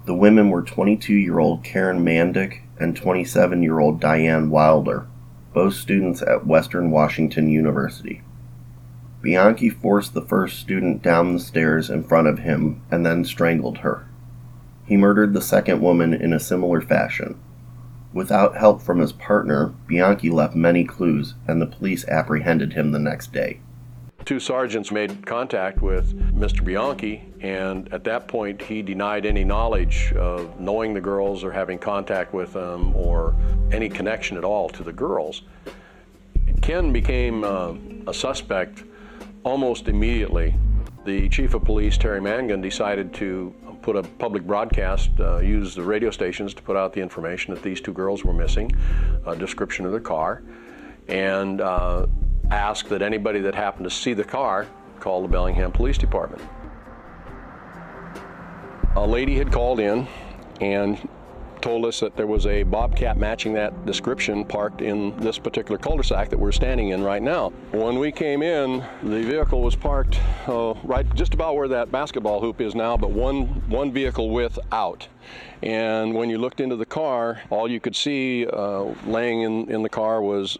The 0.07 0.14
women 0.14 0.48
were 0.48 0.62
22 0.62 1.12
year 1.12 1.38
old 1.38 1.64
Karen 1.64 2.03
Mandic 2.03 2.62
and 2.81 2.96
27 2.96 3.62
year 3.62 3.79
old 3.79 4.01
Diane 4.01 4.48
Wilder, 4.48 5.07
both 5.53 5.75
students 5.75 6.22
at 6.22 6.46
Western 6.46 6.90
Washington 6.90 7.51
University. 7.51 8.22
Bianchi 9.20 9.68
forced 9.68 10.14
the 10.14 10.22
first 10.22 10.61
student 10.61 11.03
down 11.03 11.35
the 11.35 11.40
stairs 11.40 11.90
in 11.90 12.05
front 12.05 12.27
of 12.27 12.38
him 12.38 12.81
and 12.90 13.05
then 13.05 13.27
strangled 13.27 13.81
her. 13.81 14.09
He 14.87 14.96
murdered 14.96 15.35
the 15.35 15.42
second 15.42 15.83
woman 15.83 16.14
in 16.14 16.33
a 16.33 16.40
similar 16.40 16.81
fashion. 16.81 17.38
Without 18.12 18.57
help 18.57 18.83
from 18.83 18.98
his 18.98 19.12
partner, 19.12 19.72
Bianchi 19.87 20.29
left 20.31 20.55
many 20.55 20.85
clues, 20.85 21.35
and 21.48 21.61
the 21.61 21.66
police 21.66 22.07
apprehended 22.09 22.75
him 22.75 22.92
the 22.92 22.98
next 22.98 23.33
day. 23.33 23.61
Two 24.25 24.38
sergeants 24.38 24.92
made 24.92 25.27
contact 25.27 25.83
with 25.83 26.16
Mr. 26.33 26.64
Bianchi, 26.64 27.25
and 27.40 27.92
at 27.92 28.05
that 28.05 28.29
point, 28.29 28.62
he 28.62 28.81
denied 28.81 29.27
any 29.27 29.42
knowledge 29.42 30.12
of 30.12 30.61
knowing 30.61 30.94
the 30.94 31.01
girls 31.01 31.42
or 31.42 31.51
having 31.51 31.79
contact 31.79 32.33
with 32.33 32.53
them 32.53 32.94
or 32.94 33.35
any 33.72 33.88
connection 33.88 34.37
at 34.37 34.44
all 34.44 34.68
to 34.68 34.85
the 34.85 34.92
girls. 34.92 35.42
Ken 36.61 36.92
became 36.92 37.42
uh, 37.42 37.75
a 38.07 38.14
suspect 38.14 38.85
almost 39.42 39.88
immediately. 39.88 40.55
The 41.05 41.29
chief 41.29 41.55
of 41.55 41.64
police, 41.64 41.98
Terry 41.98 42.20
Mangan, 42.20 42.61
decided 42.61 43.12
to 43.14 43.53
put 43.83 43.97
a 43.97 44.03
public 44.03 44.45
broadcast, 44.45 45.11
uh, 45.21 45.38
use 45.38 45.75
the 45.75 45.83
radio 45.83 46.11
stations 46.11 46.55
to 46.55 46.62
put 46.62 46.77
out 46.77 46.92
the 46.92 47.01
information 47.01 47.53
that 47.53 47.62
these 47.62 47.81
two 47.81 47.92
girls 47.92 48.25
were 48.25 48.33
missing, 48.33 48.71
a 49.27 49.37
description 49.37 49.85
of 49.85 49.92
the 49.92 50.01
car, 50.01 50.42
and 51.09 51.61
uh, 51.61 52.07
ask 52.51 52.88
that 52.88 53.03
anybody 53.03 53.40
that 53.40 53.55
happened 53.55 53.85
to 53.85 53.90
see 53.90 54.14
the 54.14 54.25
car 54.25 54.66
call 55.01 55.23
the 55.23 55.29
Bellingham 55.29 55.73
Police 55.73 55.99
Department. 55.99 56.42
A 58.95 59.07
lady 59.07 59.37
had 59.37 59.51
called 59.51 59.81
in 59.81 60.07
and 60.61 61.09
told 61.62 61.87
us 61.87 62.01
that 62.01 62.16
there 62.16 62.27
was 62.27 62.46
a 62.46 62.64
bobcat 62.64 63.16
matching 63.16 63.55
that 63.55 63.87
description 63.87 64.44
parked 64.44 64.83
in 64.83 65.16
this 65.20 65.38
particular 65.38 65.79
cul-de-sac 65.79 66.29
that 66.29 66.38
we're 66.38 66.53
standing 66.53 66.88
in 66.88 67.03
right 67.03 67.22
now. 67.22 67.51
When 67.70 67.98
we 67.98 68.12
came 68.12 68.42
in, 68.42 68.85
the 69.03 69.22
vehicle 69.22 69.62
was 69.62 69.77
parked 69.77 70.20
uh, 70.46 70.75
right 70.83 71.07
just 71.14 71.33
about 71.33 71.55
where 71.55 71.68
that 71.68 71.90
basketball 71.90 72.40
hoop 72.40 72.61
is 72.61 72.75
now, 72.75 72.96
but 72.96 73.11
one 73.11 73.44
one 73.70 73.92
vehicle 73.92 74.31
width 74.31 74.59
out. 74.72 75.07
And 75.62 76.14
when 76.14 76.29
you 76.29 76.38
looked 76.38 76.61
into 76.61 76.77
the 76.77 76.87
car, 76.87 77.40
all 77.48 77.70
you 77.70 77.81
could 77.81 77.94
see 77.94 78.46
uh, 78.46 78.83
laying 79.07 79.42
in, 79.42 79.70
in 79.70 79.83
the 79.83 79.88
car 79.88 80.20
was 80.20 80.59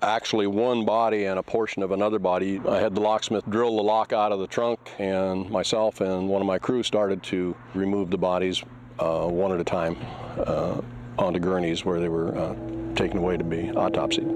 actually 0.00 0.46
one 0.46 0.84
body 0.84 1.24
and 1.24 1.38
a 1.38 1.42
portion 1.42 1.82
of 1.82 1.90
another 1.90 2.18
body. 2.18 2.60
I 2.68 2.78
had 2.78 2.94
the 2.94 3.00
locksmith 3.00 3.48
drill 3.50 3.76
the 3.76 3.82
lock 3.82 4.12
out 4.12 4.32
of 4.32 4.38
the 4.38 4.46
trunk, 4.46 4.78
and 4.98 5.50
myself 5.50 6.00
and 6.00 6.28
one 6.28 6.40
of 6.40 6.46
my 6.46 6.58
crew 6.58 6.82
started 6.82 7.22
to 7.24 7.56
remove 7.74 8.10
the 8.10 8.18
bodies 8.18 8.62
uh, 8.98 9.26
one 9.26 9.52
at 9.52 9.60
a 9.60 9.64
time 9.64 9.96
uh, 10.38 10.80
onto 11.18 11.38
gurneys 11.38 11.84
where 11.84 12.00
they 12.00 12.08
were 12.08 12.36
uh, 12.36 12.54
taken 12.94 13.18
away 13.18 13.36
to 13.36 13.44
be 13.44 13.64
autopsied. 13.74 14.30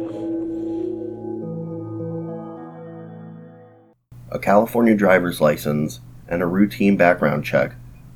A 4.30 4.38
California 4.38 4.94
driver's 4.94 5.40
license 5.40 6.00
and 6.28 6.42
a 6.42 6.46
routine 6.46 6.96
background 6.96 7.44
check 7.44 7.72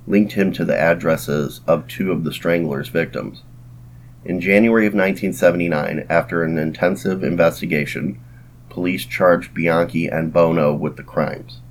linked 0.06 0.32
him 0.32 0.52
to 0.52 0.64
the 0.64 0.78
addresses 0.78 1.62
of 1.66 1.88
two 1.88 2.12
of 2.12 2.24
the 2.24 2.32
strangler's 2.32 2.88
victims. 2.88 3.42
In 4.24 4.38
January 4.38 4.86
of 4.86 4.92
1979, 4.92 6.06
after 6.10 6.44
an 6.44 6.58
intensive 6.58 7.24
investigation, 7.24 8.20
police 8.68 9.06
charged 9.06 9.54
Bianchi 9.54 10.06
and 10.06 10.32
Bono 10.32 10.74
with 10.74 10.96
the 10.96 11.02
crimes. 11.02 11.61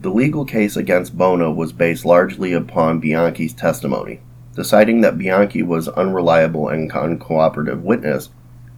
The 0.00 0.10
legal 0.10 0.44
case 0.44 0.76
against 0.76 1.18
Bono 1.18 1.50
was 1.50 1.72
based 1.72 2.04
largely 2.04 2.52
upon 2.52 3.00
Bianchi's 3.00 3.52
testimony. 3.52 4.20
Deciding 4.54 5.00
that 5.00 5.18
Bianchi 5.18 5.62
was 5.62 5.88
unreliable 5.88 6.68
and 6.68 6.90
uncooperative 6.90 7.82
witness, 7.82 8.30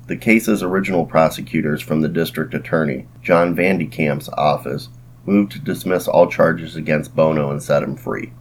the 0.07 0.17
case's 0.17 0.63
original 0.63 1.05
prosecutors 1.05 1.83
from 1.83 2.01
the 2.01 2.09
district 2.09 2.55
attorney, 2.55 3.07
John 3.23 3.55
Van 3.55 3.79
de 3.79 3.87
Kamp's 3.87 4.31
office, 4.31 4.89
moved 5.27 5.53
to 5.53 5.59
dismiss 5.59 6.09
all 6.09 6.27
charges 6.27 6.75
against 6.75 7.15
Bono 7.15 7.51
and 7.51 7.63
set 7.63 7.83
him 7.83 7.97
free. 7.97 8.33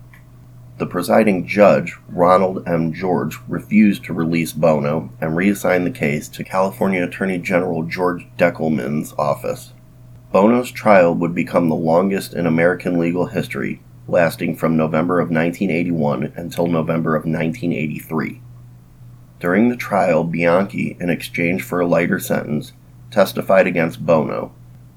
The 0.78 0.86
presiding 0.86 1.46
judge, 1.46 1.98
Ronald 2.08 2.66
M. 2.66 2.94
George, 2.94 3.38
refused 3.50 4.06
to 4.06 4.14
release 4.14 4.54
Bono 4.54 5.12
and 5.20 5.36
reassigned 5.36 5.86
the 5.86 5.92
case 5.92 6.30
to 6.30 6.46
California 6.46 7.04
Attorney 7.04 7.40
General 7.40 7.84
George 7.84 8.26
Deckelman's 8.38 9.14
office. 9.18 9.74
Bono's 10.32 10.70
trial 10.70 11.16
would 11.16 11.34
become 11.34 11.70
the 11.70 11.76
longest 11.76 12.36
in 12.36 12.46
American 12.46 13.00
legal 13.00 13.26
history, 13.26 13.82
lasting 14.08 14.56
from 14.56 14.78
November 14.78 15.20
of 15.20 15.32
1981 15.32 16.34
until 16.36 16.68
November 16.68 17.16
of 17.16 17.26
1983. 17.26 18.40
During 19.40 19.70
the 19.70 19.76
trial, 19.76 20.24
Bianchi, 20.24 20.96
in 21.00 21.10
exchange 21.10 21.64
for 21.64 21.80
a 21.80 21.88
lighter 21.88 22.20
sentence, 22.20 22.74
testified 23.10 23.66
against 23.66 24.06
Bono. 24.06 24.52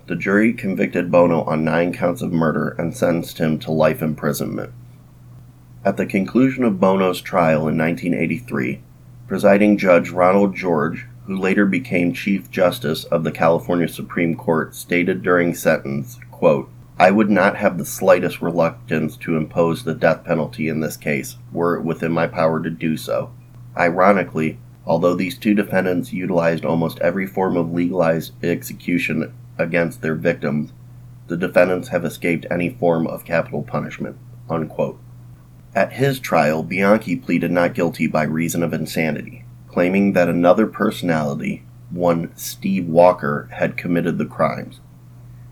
The 0.06 0.16
jury 0.16 0.52
convicted 0.52 1.10
Bono 1.10 1.44
on 1.44 1.64
nine 1.64 1.94
counts 1.94 2.20
of 2.20 2.30
murder 2.30 2.74
and 2.76 2.94
sentenced 2.94 3.38
him 3.38 3.58
to 3.60 3.70
life 3.70 4.02
imprisonment. 4.02 4.72
At 5.82 5.96
the 5.96 6.04
conclusion 6.04 6.62
of 6.62 6.78
Bono's 6.78 7.22
trial 7.22 7.68
in 7.68 7.78
1983, 7.78 8.82
presiding 9.26 9.78
judge 9.78 10.10
Ronald 10.10 10.54
George 10.54 11.06
who 11.26 11.37
later 11.37 11.66
became 11.66 12.12
Chief 12.12 12.50
Justice 12.50 13.04
of 13.04 13.22
the 13.22 13.30
California 13.30 13.87
Supreme 13.87 14.35
Court, 14.35 14.74
stated 14.74 15.22
during 15.22 15.54
sentence, 15.54 16.18
quote, 16.30 16.68
I 16.98 17.11
would 17.11 17.30
not 17.30 17.56
have 17.56 17.78
the 17.78 17.85
slightest 17.85 18.42
reluctance 18.42 19.16
to 19.18 19.37
impose 19.37 19.85
the 19.85 19.94
death 19.94 20.24
penalty 20.24 20.68
in 20.68 20.80
this 20.80 20.96
case, 20.96 21.37
were 21.52 21.76
it 21.76 21.85
within 21.85 22.12
my 22.12 22.26
power 22.26 22.62
to 22.62 22.70
do 22.70 22.96
so. 22.96 23.32
Ironically, 23.76 24.58
although 24.85 25.14
these 25.14 25.38
two 25.38 25.54
defendants 25.54 26.12
utilized 26.12 26.64
almost 26.64 26.98
every 26.98 27.26
form 27.26 27.56
of 27.56 27.72
legalized 27.72 28.32
execution 28.44 29.32
against 29.58 30.02
their 30.02 30.16
victims, 30.16 30.72
the 31.28 31.37
defendants 31.37 31.88
have 31.88 32.04
escaped 32.04 32.46
any 32.50 32.68
form 32.68 33.06
of 33.06 33.24
capital 33.24 33.62
punishment. 33.62 34.16
Unquote. 34.50 34.98
At 35.74 35.94
his 35.94 36.18
trial, 36.20 36.62
Bianchi 36.62 37.16
pleaded 37.16 37.50
not 37.50 37.74
guilty 37.74 38.06
by 38.06 38.24
reason 38.24 38.62
of 38.62 38.74
insanity 38.74 39.41
claiming 39.72 40.12
that 40.12 40.28
another 40.28 40.66
personality, 40.66 41.64
one 41.90 42.30
Steve 42.37 42.87
Walker, 42.87 43.48
had 43.52 43.76
committed 43.76 44.18
the 44.18 44.26
crimes. 44.26 44.80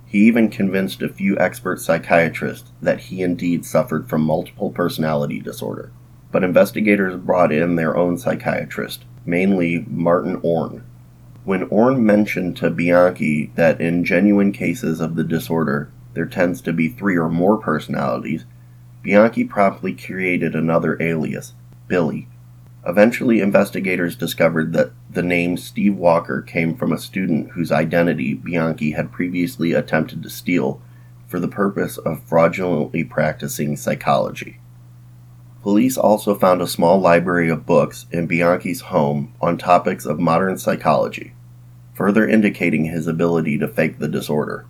He 0.04 0.26
even 0.26 0.50
convinced 0.50 1.00
a 1.00 1.09
few 1.09 1.38
expert 1.38 1.80
psychiatrists 1.80 2.70
that 2.83 3.00
he 3.00 3.22
indeed 3.22 3.64
suffered 3.64 4.09
from 4.09 4.22
multiple 4.22 4.70
personality 4.70 5.40
disorder. 5.40 5.90
But 6.30 6.44
investigators 6.44 7.16
brought 7.16 7.50
in 7.50 7.76
their 7.76 7.96
own 7.96 8.18
psychiatrist, 8.18 9.04
mainly 9.24 9.87
Martin 9.88 10.38
Orne. 10.42 10.85
When 11.44 11.62
Orne 11.64 12.04
mentioned 12.04 12.59
to 12.59 12.70
Bianchi 12.70 13.52
that 13.54 13.80
in 13.80 14.04
genuine 14.04 14.52
cases 14.52 15.00
of 15.00 15.16
the 15.16 15.24
disorder 15.24 15.90
there 16.12 16.26
tends 16.26 16.61
to 16.62 16.72
be 16.72 16.88
three 16.88 17.16
or 17.16 17.30
more 17.30 17.56
personalities, 17.56 18.44
Bianchi 19.02 19.44
promptly 19.44 19.94
created 19.94 20.54
another 20.54 21.00
alias, 21.00 21.54
Billy, 21.88 22.28
Eventually, 22.86 23.40
investigators 23.40 24.16
discovered 24.16 24.72
that 24.72 24.92
the 25.10 25.22
name 25.22 25.58
Steve 25.58 25.96
Walker 25.96 26.40
came 26.40 26.74
from 26.74 26.92
a 26.92 26.98
student 26.98 27.50
whose 27.50 27.70
identity 27.70 28.32
Bianchi 28.32 28.92
had 28.92 29.12
previously 29.12 29.74
attempted 29.74 30.22
to 30.22 30.30
steal 30.30 30.80
for 31.26 31.38
the 31.38 31.48
purpose 31.48 31.98
of 31.98 32.22
fraudulently 32.22 33.04
practicing 33.04 33.76
psychology. 33.76 34.60
Police 35.62 35.98
also 35.98 36.34
found 36.34 36.62
a 36.62 36.66
small 36.66 36.98
library 36.98 37.50
of 37.50 37.66
books 37.66 38.06
in 38.10 38.26
Bianchi's 38.26 38.80
home 38.80 39.34
on 39.42 39.58
topics 39.58 40.06
of 40.06 40.18
modern 40.18 40.56
psychology, 40.56 41.34
further 41.92 42.26
indicating 42.26 42.86
his 42.86 43.06
ability 43.06 43.58
to 43.58 43.68
fake 43.68 43.98
the 43.98 44.08
disorder. 44.08 44.64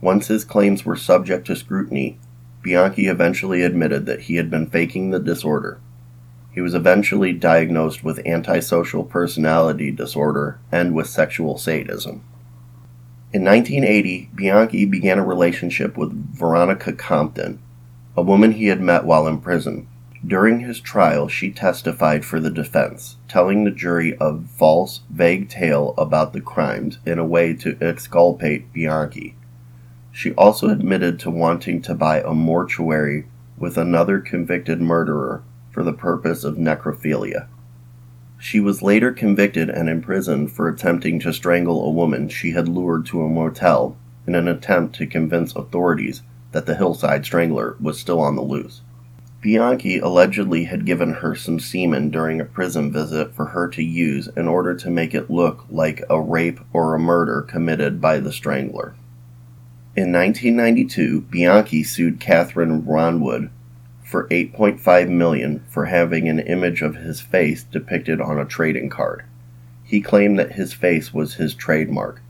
Once 0.00 0.28
his 0.28 0.44
claims 0.44 0.84
were 0.84 0.94
subject 0.94 1.48
to 1.48 1.56
scrutiny, 1.56 2.20
Bianchi 2.62 3.08
eventually 3.08 3.62
admitted 3.62 4.06
that 4.06 4.22
he 4.22 4.36
had 4.36 4.48
been 4.48 4.70
faking 4.70 5.10
the 5.10 5.18
disorder 5.18 5.80
he 6.56 6.62
was 6.62 6.74
eventually 6.74 7.34
diagnosed 7.34 8.02
with 8.02 8.26
antisocial 8.26 9.04
personality 9.04 9.90
disorder 9.90 10.58
and 10.72 10.94
with 10.94 11.06
sexual 11.06 11.58
sadism. 11.58 12.24
In 13.30 13.44
1980, 13.44 14.30
Bianchi 14.34 14.86
began 14.86 15.18
a 15.18 15.24
relationship 15.24 15.98
with 15.98 16.34
Veronica 16.34 16.94
Compton, 16.94 17.60
a 18.16 18.22
woman 18.22 18.52
he 18.52 18.68
had 18.68 18.80
met 18.80 19.04
while 19.04 19.26
in 19.26 19.38
prison. 19.38 19.86
During 20.26 20.60
his 20.60 20.80
trial, 20.80 21.28
she 21.28 21.50
testified 21.50 22.24
for 22.24 22.40
the 22.40 22.50
defense, 22.50 23.16
telling 23.28 23.64
the 23.64 23.70
jury 23.70 24.16
a 24.18 24.38
false, 24.38 25.02
vague 25.10 25.50
tale 25.50 25.92
about 25.98 26.32
the 26.32 26.40
crimes 26.40 27.00
in 27.04 27.18
a 27.18 27.26
way 27.26 27.52
to 27.52 27.76
exculpate 27.82 28.72
Bianchi. 28.72 29.34
She 30.10 30.32
also 30.32 30.70
admitted 30.70 31.20
to 31.20 31.30
wanting 31.30 31.82
to 31.82 31.94
buy 31.94 32.22
a 32.22 32.32
mortuary 32.32 33.26
with 33.58 33.76
another 33.76 34.20
convicted 34.20 34.80
murderer 34.80 35.44
for 35.76 35.82
the 35.82 35.92
purpose 35.92 36.42
of 36.42 36.56
necrophilia. 36.56 37.48
She 38.38 38.60
was 38.60 38.80
later 38.80 39.12
convicted 39.12 39.68
and 39.68 39.90
imprisoned 39.90 40.50
for 40.50 40.68
attempting 40.68 41.20
to 41.20 41.34
strangle 41.34 41.84
a 41.84 41.90
woman 41.90 42.30
she 42.30 42.52
had 42.52 42.66
lured 42.66 43.04
to 43.06 43.20
a 43.20 43.28
motel 43.28 43.94
in 44.26 44.34
an 44.34 44.48
attempt 44.48 44.94
to 44.94 45.06
convince 45.06 45.54
authorities 45.54 46.22
that 46.52 46.64
the 46.64 46.76
Hillside 46.76 47.26
Strangler 47.26 47.76
was 47.78 48.00
still 48.00 48.20
on 48.20 48.36
the 48.36 48.42
loose. 48.42 48.80
Bianchi 49.42 49.98
allegedly 49.98 50.64
had 50.64 50.86
given 50.86 51.12
her 51.12 51.34
some 51.34 51.60
semen 51.60 52.08
during 52.08 52.40
a 52.40 52.46
prison 52.46 52.90
visit 52.90 53.34
for 53.34 53.44
her 53.44 53.68
to 53.68 53.84
use 53.84 54.30
in 54.34 54.48
order 54.48 54.74
to 54.76 54.88
make 54.88 55.12
it 55.12 55.28
look 55.28 55.66
like 55.68 56.02
a 56.08 56.18
rape 56.18 56.60
or 56.72 56.94
a 56.94 56.98
murder 56.98 57.42
committed 57.42 58.00
by 58.00 58.18
the 58.18 58.32
Strangler. 58.32 58.94
In 59.94 60.10
1992, 60.10 61.20
Bianchi 61.20 61.84
sued 61.84 62.18
Catherine 62.18 62.80
Yronwode 62.80 63.50
for 64.06 64.28
8.5 64.28 65.08
million 65.08 65.64
for 65.68 65.86
having 65.86 66.28
an 66.28 66.38
image 66.38 66.80
of 66.80 66.94
his 66.94 67.20
face 67.20 67.64
depicted 67.64 68.20
on 68.20 68.38
a 68.38 68.44
trading 68.44 68.88
card. 68.88 69.24
He 69.82 70.00
claimed 70.00 70.38
that 70.38 70.52
his 70.52 70.72
face 70.72 71.12
was 71.12 71.34
his 71.34 71.54
trademark. 71.54 72.22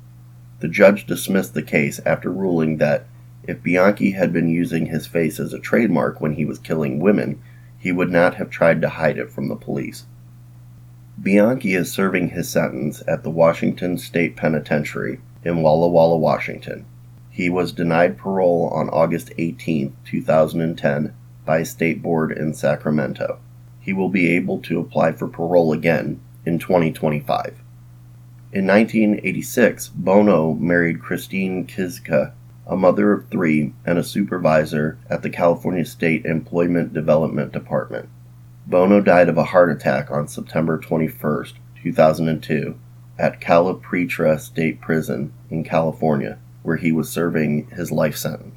The 0.60 0.68
judge 0.68 1.04
dismissed 1.04 1.52
the 1.52 1.62
case 1.62 2.00
after 2.06 2.32
ruling 2.32 2.78
that 2.78 3.04
if 3.42 3.62
Bianchi 3.62 4.12
had 4.12 4.32
been 4.32 4.48
using 4.48 4.86
his 4.86 5.06
face 5.06 5.38
as 5.38 5.52
a 5.52 5.58
trademark 5.58 6.18
when 6.18 6.32
he 6.32 6.46
was 6.46 6.58
killing 6.58 6.98
women, 6.98 7.42
he 7.78 7.92
would 7.92 8.10
not 8.10 8.36
have 8.36 8.48
tried 8.48 8.80
to 8.80 8.88
hide 8.88 9.18
it 9.18 9.30
from 9.30 9.48
the 9.48 9.54
police. 9.54 10.06
Bianchi 11.22 11.74
is 11.74 11.92
serving 11.92 12.30
his 12.30 12.48
sentence 12.48 13.02
at 13.06 13.22
the 13.22 13.30
Washington 13.30 13.98
State 13.98 14.34
Penitentiary 14.34 15.20
in 15.44 15.60
Walla 15.60 15.88
Walla, 15.88 16.16
Washington. 16.16 16.86
He 17.28 17.50
was 17.50 17.72
denied 17.72 18.16
parole 18.16 18.70
on 18.72 18.88
August 18.88 19.30
18, 19.36 19.94
2010, 20.06 21.14
by 21.46 21.58
a 21.58 21.64
state 21.64 22.02
board 22.02 22.32
in 22.32 22.52
Sacramento. 22.52 23.38
He 23.80 23.94
will 23.94 24.10
be 24.10 24.28
able 24.32 24.58
to 24.62 24.80
apply 24.80 25.12
for 25.12 25.28
parole 25.28 25.72
again 25.72 26.20
in 26.44 26.58
2025. 26.58 27.62
In 28.52 28.66
1986, 28.66 29.88
Bono 29.88 30.54
married 30.54 31.00
Christine 31.00 31.66
Kizuka, 31.66 32.32
a 32.66 32.76
mother 32.76 33.12
of 33.12 33.28
three 33.28 33.72
and 33.84 33.98
a 33.98 34.04
supervisor 34.04 34.98
at 35.08 35.22
the 35.22 35.30
California 35.30 35.84
State 35.84 36.24
Employment 36.24 36.92
Development 36.92 37.52
Department. 37.52 38.08
Bono 38.66 39.00
died 39.00 39.28
of 39.28 39.38
a 39.38 39.44
heart 39.44 39.70
attack 39.70 40.10
on 40.10 40.26
September 40.26 40.78
21, 40.78 41.46
2002, 41.82 42.76
at 43.18 43.40
Calipatria 43.40 44.40
State 44.40 44.80
Prison 44.80 45.32
in 45.50 45.62
California, 45.62 46.38
where 46.62 46.76
he 46.76 46.90
was 46.90 47.08
serving 47.08 47.68
his 47.68 47.92
life 47.92 48.16
sentence. 48.16 48.55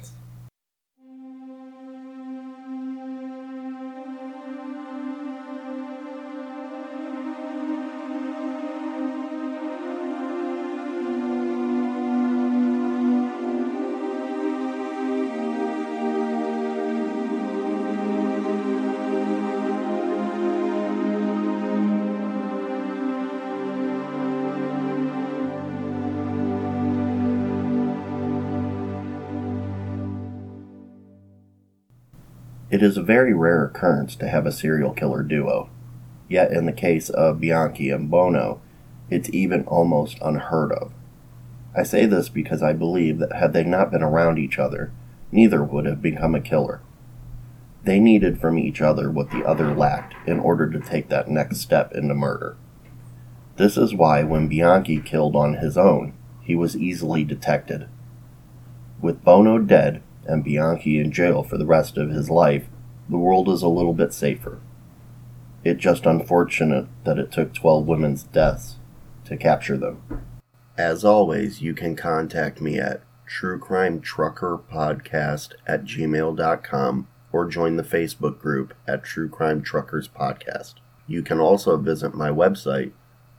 It 32.70 32.84
is 32.84 32.96
a 32.96 33.02
very 33.02 33.34
rare 33.34 33.64
occurrence 33.64 34.14
to 34.16 34.28
have 34.28 34.46
a 34.46 34.52
serial 34.52 34.92
killer 34.92 35.24
duo. 35.24 35.68
Yet, 36.28 36.52
in 36.52 36.66
the 36.66 36.72
case 36.72 37.10
of 37.10 37.40
Bianchi 37.40 37.90
and 37.90 38.08
Bono, 38.08 38.60
it's 39.10 39.28
even 39.30 39.64
almost 39.64 40.18
unheard 40.22 40.70
of. 40.70 40.92
I 41.76 41.82
say 41.82 42.06
this 42.06 42.28
because 42.28 42.62
I 42.62 42.72
believe 42.72 43.18
that 43.18 43.32
had 43.32 43.52
they 43.52 43.64
not 43.64 43.90
been 43.90 44.04
around 44.04 44.38
each 44.38 44.58
other, 44.58 44.92
neither 45.32 45.64
would 45.64 45.84
have 45.86 46.00
become 46.00 46.36
a 46.36 46.40
killer. 46.40 46.80
They 47.82 47.98
needed 47.98 48.40
from 48.40 48.56
each 48.56 48.80
other 48.80 49.10
what 49.10 49.30
the 49.30 49.44
other 49.44 49.74
lacked 49.74 50.14
in 50.28 50.38
order 50.38 50.70
to 50.70 50.78
take 50.78 51.08
that 51.08 51.28
next 51.28 51.58
step 51.58 51.92
into 51.92 52.14
murder. 52.14 52.56
This 53.56 53.76
is 53.76 53.94
why 53.94 54.22
when 54.22 54.48
Bianchi 54.48 55.00
killed 55.00 55.34
on 55.34 55.54
his 55.54 55.76
own, 55.76 56.12
he 56.40 56.54
was 56.54 56.76
easily 56.76 57.24
detected. 57.24 57.88
With 59.00 59.24
Bono 59.24 59.58
dead, 59.58 60.02
and 60.24 60.44
Bianchi 60.44 60.98
in 60.98 61.12
jail 61.12 61.42
for 61.42 61.58
the 61.58 61.66
rest 61.66 61.96
of 61.96 62.10
his 62.10 62.30
life, 62.30 62.68
the 63.08 63.18
world 63.18 63.48
is 63.48 63.62
a 63.62 63.68
little 63.68 63.94
bit 63.94 64.12
safer. 64.12 64.60
It's 65.64 65.82
just 65.82 66.06
unfortunate 66.06 66.86
that 67.04 67.18
it 67.18 67.30
took 67.30 67.52
12 67.52 67.86
women's 67.86 68.22
deaths 68.22 68.76
to 69.26 69.36
capture 69.36 69.76
them. 69.76 70.22
As 70.78 71.04
always, 71.04 71.60
you 71.60 71.74
can 71.74 71.96
contact 71.96 72.60
me 72.60 72.78
at 72.78 73.02
truecrimetruckerpodcast 73.28 75.52
at 75.66 75.84
gmail.com 75.84 77.08
or 77.32 77.46
join 77.46 77.76
the 77.76 77.82
Facebook 77.82 78.38
group 78.38 78.72
at 78.88 79.04
True 79.04 79.28
Crime 79.28 79.62
Truckers 79.62 80.08
Podcast. 80.08 80.74
You 81.06 81.22
can 81.22 81.38
also 81.38 81.76
visit 81.76 82.14
my 82.14 82.30
website 82.30 82.92